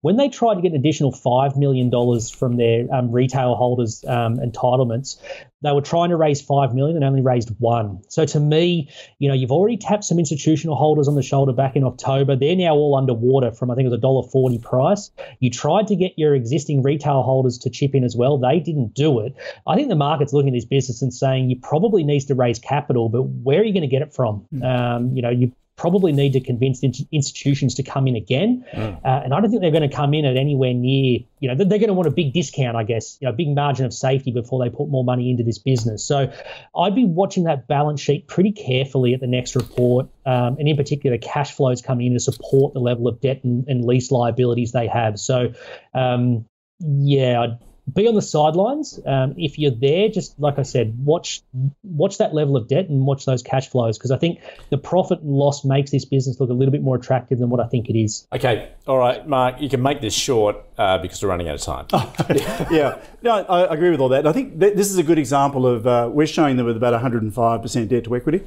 [0.00, 1.90] When they tried to get an additional $5 million
[2.30, 5.18] from their um, retail holders' um, entitlements,
[5.62, 8.00] they were trying to raise five million and only raised one.
[8.08, 8.88] So to me,
[9.18, 12.36] you know, you've already tapped some institutional holders on the shoulder back in October.
[12.36, 15.10] They're now all underwater from I think it was a dollar forty price.
[15.40, 18.38] You tried to get your existing retail holders to chip in as well.
[18.38, 19.34] They didn't do it.
[19.66, 22.58] I think the market's looking at this business and saying you probably needs to raise
[22.58, 24.46] capital, but where are you going to get it from?
[24.62, 28.64] Um, you know, you probably need to convince institutions to come in again.
[28.74, 31.54] Uh, and I don't think they're going to come in at anywhere near, you know,
[31.54, 33.86] they're, they're going to want a big discount, I guess, you know, a big margin
[33.86, 36.04] of safety before they put more money into this business.
[36.04, 36.32] So
[36.76, 40.08] I'd be watching that balance sheet pretty carefully at the next report.
[40.26, 43.66] Um, and in particular, cash flows coming in to support the level of debt and,
[43.68, 45.20] and lease liabilities they have.
[45.20, 45.52] So,
[45.94, 46.44] um,
[46.80, 47.58] yeah, I'd
[47.94, 48.98] be on the sidelines.
[49.04, 51.42] Um, if you're there, just like I said, watch
[51.82, 55.20] watch that level of debt and watch those cash flows because I think the profit
[55.20, 57.88] and loss makes this business look a little bit more attractive than what I think
[57.88, 58.26] it is.
[58.32, 58.70] Okay.
[58.86, 61.86] All right, Mark, you can make this short uh, because we're running out of time.
[62.70, 64.26] yeah, no, I agree with all that.
[64.26, 67.00] I think th- this is a good example of uh, we're showing them with about
[67.00, 68.46] 105% debt to equity,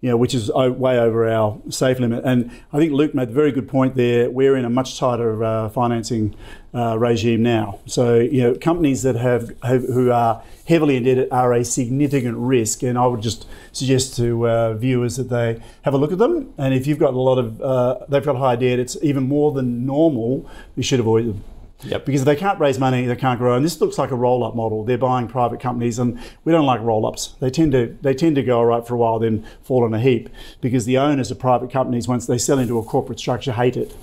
[0.00, 2.24] you know, which is way over our safe limit.
[2.24, 4.30] And I think Luke made a very good point there.
[4.30, 6.36] We're in a much tighter uh, financing
[6.74, 7.80] uh, regime now.
[7.86, 12.82] So you know, companies that have, have who are heavily indebted are a significant risk.
[12.82, 16.54] And I would just suggest to uh, viewers that they have a look at them.
[16.56, 19.52] And if you've got a lot of uh, they've got high debt, it's even more
[19.52, 20.48] than normal.
[20.76, 21.44] You should avoid them.
[21.84, 22.06] Yep.
[22.06, 23.54] Because if they can't raise money, they can't grow.
[23.56, 24.84] And this looks like a roll-up model.
[24.84, 27.34] They're buying private companies, and we don't like roll-ups.
[27.40, 29.92] They tend to they tend to go all right for a while, then fall in
[29.94, 30.28] a heap.
[30.60, 33.96] Because the owners of private companies, once they sell into a corporate structure, hate it.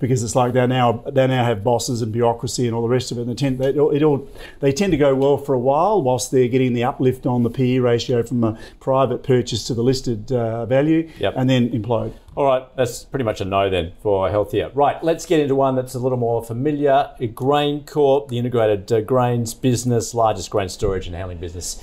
[0.00, 3.12] Because it's like they now they now have bosses and bureaucracy and all the rest
[3.12, 3.22] of it.
[3.22, 4.26] And they tend they, it all
[4.60, 7.50] they tend to go well for a while, whilst they're getting the uplift on the
[7.50, 11.34] PE ratio from a private purchase to the listed uh, value, Yep.
[11.36, 12.12] and then implode.
[12.38, 14.70] All right, that's pretty much a no then for Healthia.
[14.72, 17.10] Right, let's get into one that's a little more familiar.
[17.34, 21.82] Grain Corp, the integrated uh, grains business, largest grain storage and handling business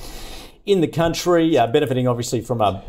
[0.66, 2.82] in the country, uh, benefiting obviously from a,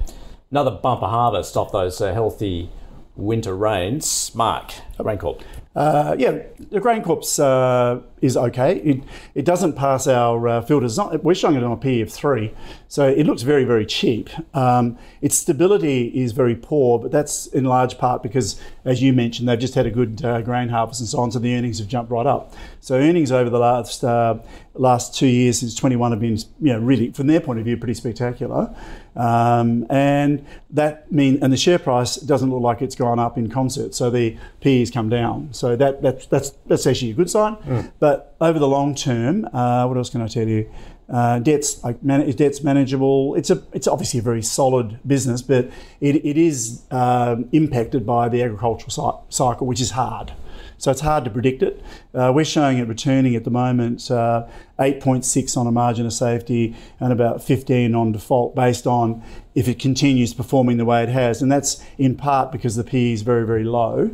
[0.53, 2.71] another bumper harvest off those uh, healthy
[3.17, 4.33] winter rains.
[4.33, 5.43] Mark, Grain Corp.
[5.77, 6.31] Uh, yeah,
[6.71, 8.77] the GrainCorp's uh, is okay.
[8.79, 9.03] It,
[9.35, 10.97] it doesn't pass our uh, filters.
[10.97, 12.55] Not, we're showing it on a P of three,
[12.89, 14.31] so it looks very, very cheap.
[14.57, 19.51] Um, its stability is very poor, but that's in large part because, as you mentioned,
[19.51, 21.89] they've just had a good uh, grain harvest and so on, so the earnings have
[21.89, 22.55] jumped right up.
[22.81, 24.39] So earnings over the last uh,
[24.73, 27.77] last two years since 21 have been, you know, really from their point of view,
[27.77, 28.75] pretty spectacular.
[29.17, 33.49] Um, and that mean, and the share price doesn't look like it's gone up in
[33.49, 33.95] concert.
[33.95, 35.53] So the PE has come down.
[35.53, 37.57] So that, that that's that's actually a good sign.
[37.57, 37.93] Mm.
[37.99, 40.71] But over the long term, uh, what else can I tell you?
[41.09, 43.35] Uh, debt's like man, debt's manageable.
[43.37, 48.29] It's a it's obviously a very solid business, but it, it is um, impacted by
[48.29, 50.33] the agricultural cycle, which is hard.
[50.79, 51.83] So it's hard to predict it.
[52.15, 54.47] Uh, we're showing it returning at the moment uh,
[54.79, 59.23] 8.6 on a margin of safety and about 15 on default based on
[59.55, 61.41] if it continues performing the way it has.
[61.41, 64.11] And that's in part because the PE is very, very low.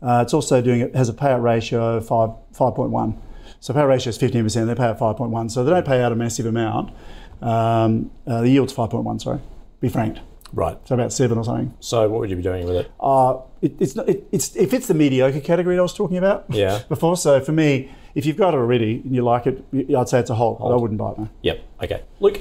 [0.00, 3.16] Uh, it's also doing it has a payout ratio of 5, 5.1.
[3.60, 5.50] So payout ratio is 15%, they pay out 5.1.
[5.50, 6.92] So they don't pay out a massive amount.
[7.42, 9.40] Um, uh, the yield's 5.1, sorry,
[9.80, 10.20] be franked.
[10.54, 10.78] Right.
[10.84, 11.74] So about seven or something.
[11.80, 12.90] So what would you be doing with it?
[13.00, 16.46] Uh, it it's not, it, it's, it fits the mediocre category I was talking about
[16.48, 16.82] yeah.
[16.88, 17.16] before.
[17.16, 19.64] So for me, if you've got it already and you like it,
[19.96, 20.58] I'd say it's a hold.
[20.58, 20.72] hold.
[20.72, 21.18] I wouldn't buy it.
[21.18, 21.28] No.
[21.42, 21.64] Yep.
[21.82, 22.02] Okay.
[22.20, 22.40] Look,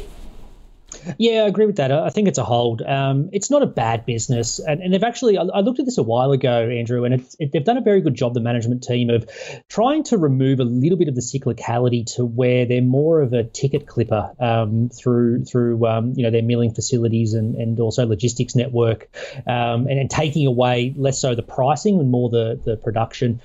[1.17, 1.91] yeah, I agree with that.
[1.91, 2.81] I think it's a hold.
[2.81, 5.37] Um, it's not a bad business, and, and they've actually.
[5.37, 8.01] I, I, looked at this a while ago, Andrew, and it, they've done a very
[8.01, 8.33] good job.
[8.33, 9.29] The management team of
[9.69, 13.43] trying to remove a little bit of the cyclicality to where they're more of a
[13.43, 18.55] ticket clipper um, through through um, you know their milling facilities and, and also logistics
[18.55, 19.09] network,
[19.47, 23.41] um, and, and taking away less so the pricing and more the the production.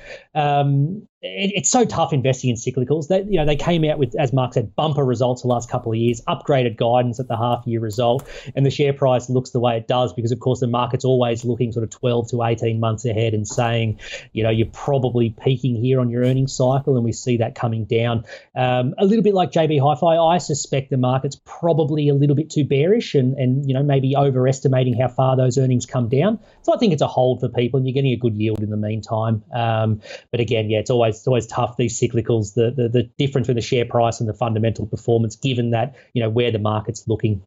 [1.21, 3.09] It, it's so tough investing in cyclicals.
[3.09, 5.91] That you know they came out with, as Mark said, bumper results the last couple
[5.91, 9.59] of years, upgraded guidance at the half year result, and the share price looks the
[9.59, 12.79] way it does because, of course, the market's always looking sort of 12 to 18
[12.79, 13.99] months ahead and saying,
[14.33, 17.85] you know, you're probably peaking here on your earnings cycle, and we see that coming
[17.85, 18.25] down.
[18.55, 22.51] Um, a little bit like JB Hi-Fi, I suspect the market's probably a little bit
[22.51, 26.39] too bearish and and you know maybe overestimating how far those earnings come down.
[26.62, 28.71] So I think it's a hold for people, and you're getting a good yield in
[28.71, 29.43] the meantime.
[29.53, 30.01] Um,
[30.31, 33.46] but again, yeah, it's always always it's always tough these cyclicals the, the the difference
[33.46, 37.06] between the share price and the fundamental performance given that you know where the market's
[37.09, 37.42] looking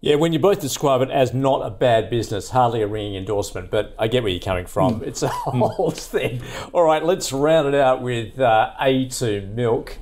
[0.00, 3.72] yeah, when you both describe it as not a bad business, hardly a ringing endorsement,
[3.72, 5.00] but I get where you're coming from.
[5.00, 5.06] Mm.
[5.08, 6.42] It's a whole thing.
[6.72, 9.96] All right, let's round it out with uh, A2 Milk.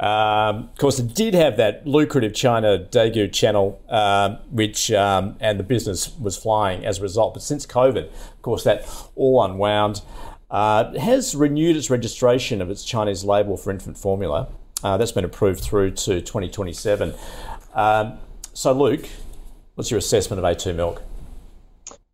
[0.00, 5.58] Um, of course, it did have that lucrative China Daigou channel, um, which um, and
[5.58, 7.34] the business was flying as a result.
[7.34, 8.86] But since COVID, of course, that
[9.16, 10.02] all unwound
[10.50, 14.48] uh, has renewed its registration of its Chinese label for infant formula.
[14.82, 17.14] Uh, that's been approved through to 2027.
[17.74, 18.18] Um,
[18.54, 19.08] so, Luke,
[19.74, 21.02] what's your assessment of A2 milk?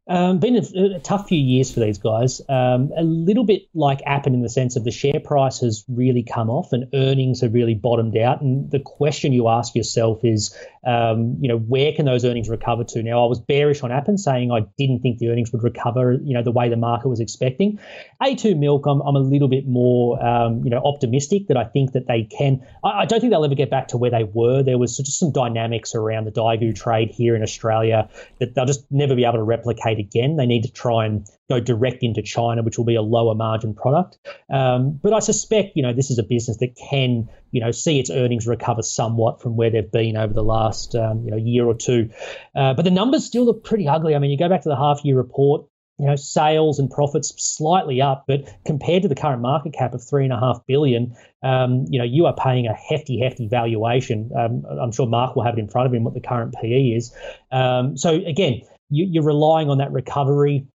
[0.06, 2.42] Um, been a, a, tough few years for these guys.
[2.46, 6.22] Um, a little bit like Appen in the sense of the share price has really
[6.22, 8.42] come off and earnings have really bottomed out.
[8.42, 10.54] And the question you ask yourself is,
[10.86, 13.02] um, you know, where can those earnings recover to?
[13.02, 16.34] Now, I was bearish on Appen, saying I didn't think the earnings would recover, you
[16.34, 17.78] know, the way the market was expecting.
[18.22, 21.92] A2 Milk, I'm, I'm a little bit more, um, you know, optimistic that I think
[21.92, 22.62] that they can.
[22.84, 24.62] I, I, don't think they'll ever get back to where they were.
[24.62, 28.84] There was just some dynamics around the Daigou trade here in Australia that they'll just
[28.90, 30.36] never be able to replicate again.
[30.36, 33.74] They need to try and go direct into China, which will be a lower margin
[33.74, 34.18] product.
[34.52, 38.00] Um, but I suspect, you know, this is a business that can, you know, see
[38.00, 41.66] its earnings recover somewhat from where they've been over the last, um, you know, year
[41.66, 42.10] or two.
[42.54, 44.14] Uh, but the numbers still look pretty ugly.
[44.14, 45.66] I mean, you go back to the half year report.
[45.96, 50.02] You know, sales and profits slightly up, but compared to the current market cap of
[50.02, 51.14] three and a half billion,
[51.44, 54.28] um, you know, you are paying a hefty, hefty valuation.
[54.36, 56.96] Um, I'm sure Mark will have it in front of him what the current PE
[56.96, 57.14] is.
[57.52, 60.66] Um, so again, you, are relying on that recovery.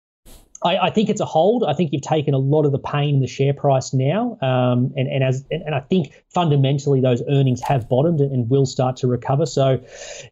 [0.65, 1.65] I, I, think it's a hold.
[1.65, 4.93] I think you've taken a lot of the pain in the share price now, um,
[4.97, 8.67] and and as and, and, I think fundamentally those earnings have bottomed and, and, will
[8.67, 9.47] start to recover.
[9.47, 9.81] So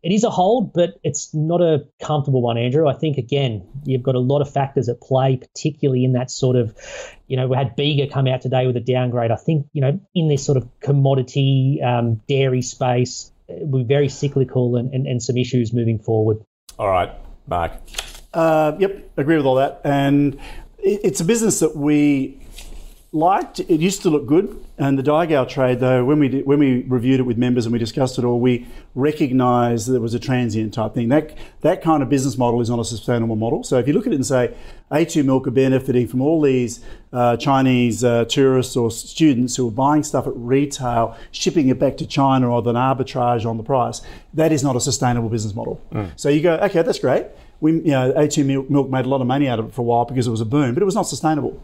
[0.03, 2.89] it is a hold, but it's not a comfortable one, Andrew.
[2.89, 6.57] I think again you've got a lot of factors at play, particularly in that sort
[6.57, 6.77] of,
[7.29, 9.31] you know, we had Bega come out today with a downgrade.
[9.31, 14.75] I think you know in this sort of commodity um, dairy space, we're very cyclical
[14.75, 16.39] and, and, and some issues moving forward.
[16.81, 17.13] All right.
[17.47, 17.73] Mark.
[18.35, 19.81] Uh, yep, agree with all that.
[19.85, 20.39] And
[20.79, 22.39] it's a business that we
[23.17, 23.61] liked.
[23.61, 24.63] It used to look good.
[24.79, 27.73] And the Daigou trade, though, when we did, when we reviewed it with members and
[27.73, 31.09] we discussed it all, we recognised that it was a transient type thing.
[31.09, 33.65] That that kind of business model is not a sustainable model.
[33.65, 34.55] So if you look at it and say
[34.91, 39.73] A2 Milk are benefiting from all these uh, Chinese uh, tourists or students who are
[39.73, 44.03] buying stuff at retail, shipping it back to China, or then arbitrage on the price,
[44.35, 45.81] that is not a sustainable business model.
[45.91, 46.11] Mm.
[46.17, 47.27] So you go, okay, that's great.
[47.61, 49.85] We, you know, A2 Milk made a lot of money out of it for a
[49.85, 51.59] while because it was a boom, but it was not sustainable.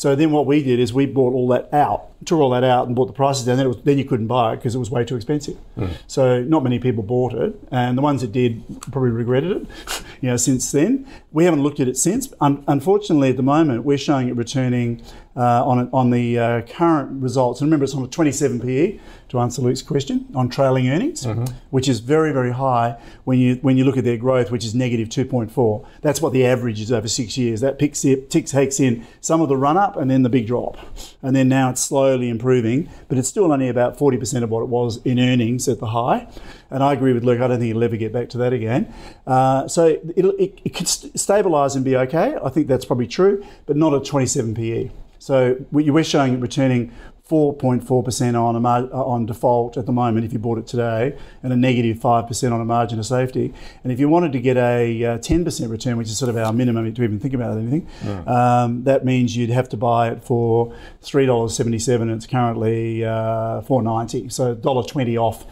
[0.00, 2.86] So then what we did is we bought all that out, took all that out
[2.86, 3.58] and bought the prices down.
[3.58, 5.58] Then, it was, then you couldn't buy it because it was way too expensive.
[6.06, 9.66] So not many people bought it, and the ones that did probably regretted it.
[10.22, 12.32] you know, since then we haven't looked at it since.
[12.40, 15.02] Un- unfortunately, at the moment we're showing it returning
[15.36, 17.60] uh, on on the uh, current results.
[17.60, 18.98] And remember, it's on a 27 PE
[19.30, 21.24] to answer Luke's question on trailing earnings,
[21.70, 24.74] which is very very high when you when you look at their growth, which is
[24.74, 25.84] negative 2.4.
[26.02, 27.60] That's what the average is over six years.
[27.60, 30.46] That picks it, ticks takes in some of the run up and then the big
[30.46, 30.76] drop,
[31.22, 34.68] and then now it's slowly improving, but it's still only about 40% of what it
[34.68, 36.28] was in earnings at the high.
[36.70, 37.40] And I agree with Luke.
[37.40, 38.92] I don't think it'll ever get back to that again.
[39.26, 42.36] Uh, so it, it could st- stabilise and be okay.
[42.44, 44.90] I think that's probably true, but not at 27 PE.
[45.18, 46.92] So we- we're showing it returning
[47.30, 51.16] 4.4% on a mar- uh, on default at the moment if you bought it today,
[51.42, 53.54] and a negative 5% on a margin of safety.
[53.84, 56.52] And if you wanted to get a uh, 10% return, which is sort of our
[56.52, 57.86] minimum to even think about anything,
[58.26, 64.32] um, that means you'd have to buy it for $3.77 and it's currently uh, $4.90.
[64.32, 65.46] So $1.20 off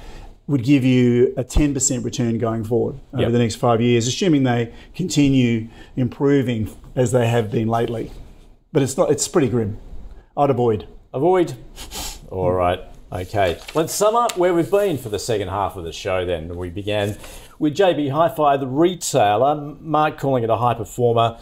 [0.48, 3.32] would give you a 10% return going forward over Yep.
[3.32, 8.10] the next five years, assuming they continue improving as they have been lately.
[8.72, 9.10] But it's not.
[9.10, 9.78] It's pretty grim.
[10.36, 10.86] I'd avoid.
[11.14, 11.56] Avoid.
[12.30, 12.80] All right.
[13.10, 13.58] Okay.
[13.74, 16.54] Let's sum up where we've been for the second half of the show then.
[16.54, 17.16] We began
[17.58, 21.38] with JB Hi Fi, the retailer, Mark calling it a high performer,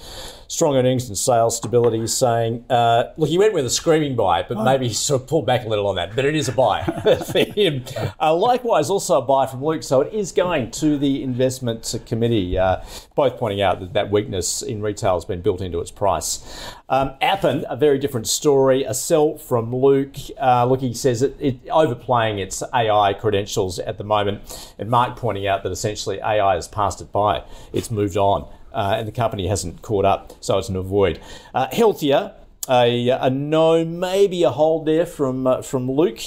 [0.49, 4.63] strong earnings and sales stability, saying, uh, look, he went with a screaming buy, but
[4.63, 6.83] maybe he sort of pulled back a little on that, but it is a buy
[7.33, 7.85] for him.
[8.21, 12.59] Uh, likewise, also a buy from Luke, so it is going to the investment committee,
[12.59, 12.83] uh,
[13.15, 16.73] both pointing out that that weakness in retail has been built into its price.
[16.89, 20.17] Um, Appen, a very different story, a sell from Luke.
[20.41, 25.17] Uh, look, he says it, it overplaying its AI credentials at the moment, and Mark
[25.17, 27.43] pointing out that essentially AI has passed it by,
[27.73, 31.19] it's moved on uh, and the company hasn't caught up, so it's an avoid.
[31.55, 32.35] Uh, Healthia,
[32.69, 36.21] a, a no, maybe a hold there from uh, from Luke.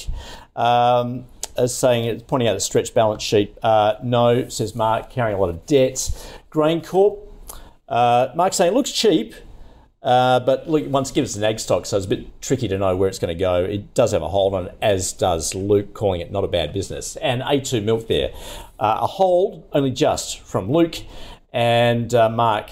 [0.55, 1.25] Um,
[1.55, 3.55] as saying, it's pointing out the stretched balance sheet.
[3.61, 6.09] Uh, no, says Mark, carrying a lot of debt.
[6.49, 7.19] Grain Corp.
[7.87, 9.35] Uh, Mark saying it looks cheap,
[10.01, 12.95] uh, but look, once gives an ag stock, so it's a bit tricky to know
[12.95, 13.63] where it's going to go.
[13.63, 16.73] It does have a hold on it, as does Luke, calling it not a bad
[16.73, 17.15] business.
[17.17, 18.31] And A2 Milk there,
[18.79, 20.95] uh, a hold only just from Luke
[21.53, 22.71] and uh, Mark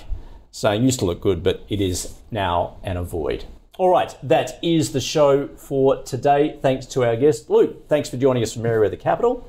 [0.51, 3.45] saying used to look good, but it is now an avoid.
[3.77, 6.57] All right, that is the show for today.
[6.61, 7.87] Thanks to our guest, Luke.
[7.87, 9.47] Thanks for joining us from Merewether Capital.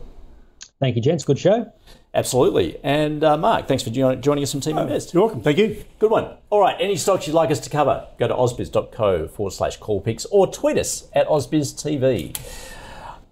[0.80, 1.24] Thank you, gents.
[1.24, 1.72] Good show.
[2.14, 2.78] Absolutely.
[2.82, 5.12] And uh, Mark, thanks for joining us from Teaminvest.
[5.12, 5.40] You're welcome.
[5.40, 5.84] Thank you.
[5.98, 6.36] Good one.
[6.50, 10.00] All right, any stocks you'd like us to cover, go to ausbiz.co forward slash call
[10.00, 12.36] picks or tweet us at ausbiztv.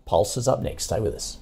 [0.04, 0.84] Pulse is up next.
[0.84, 1.38] Stay with us.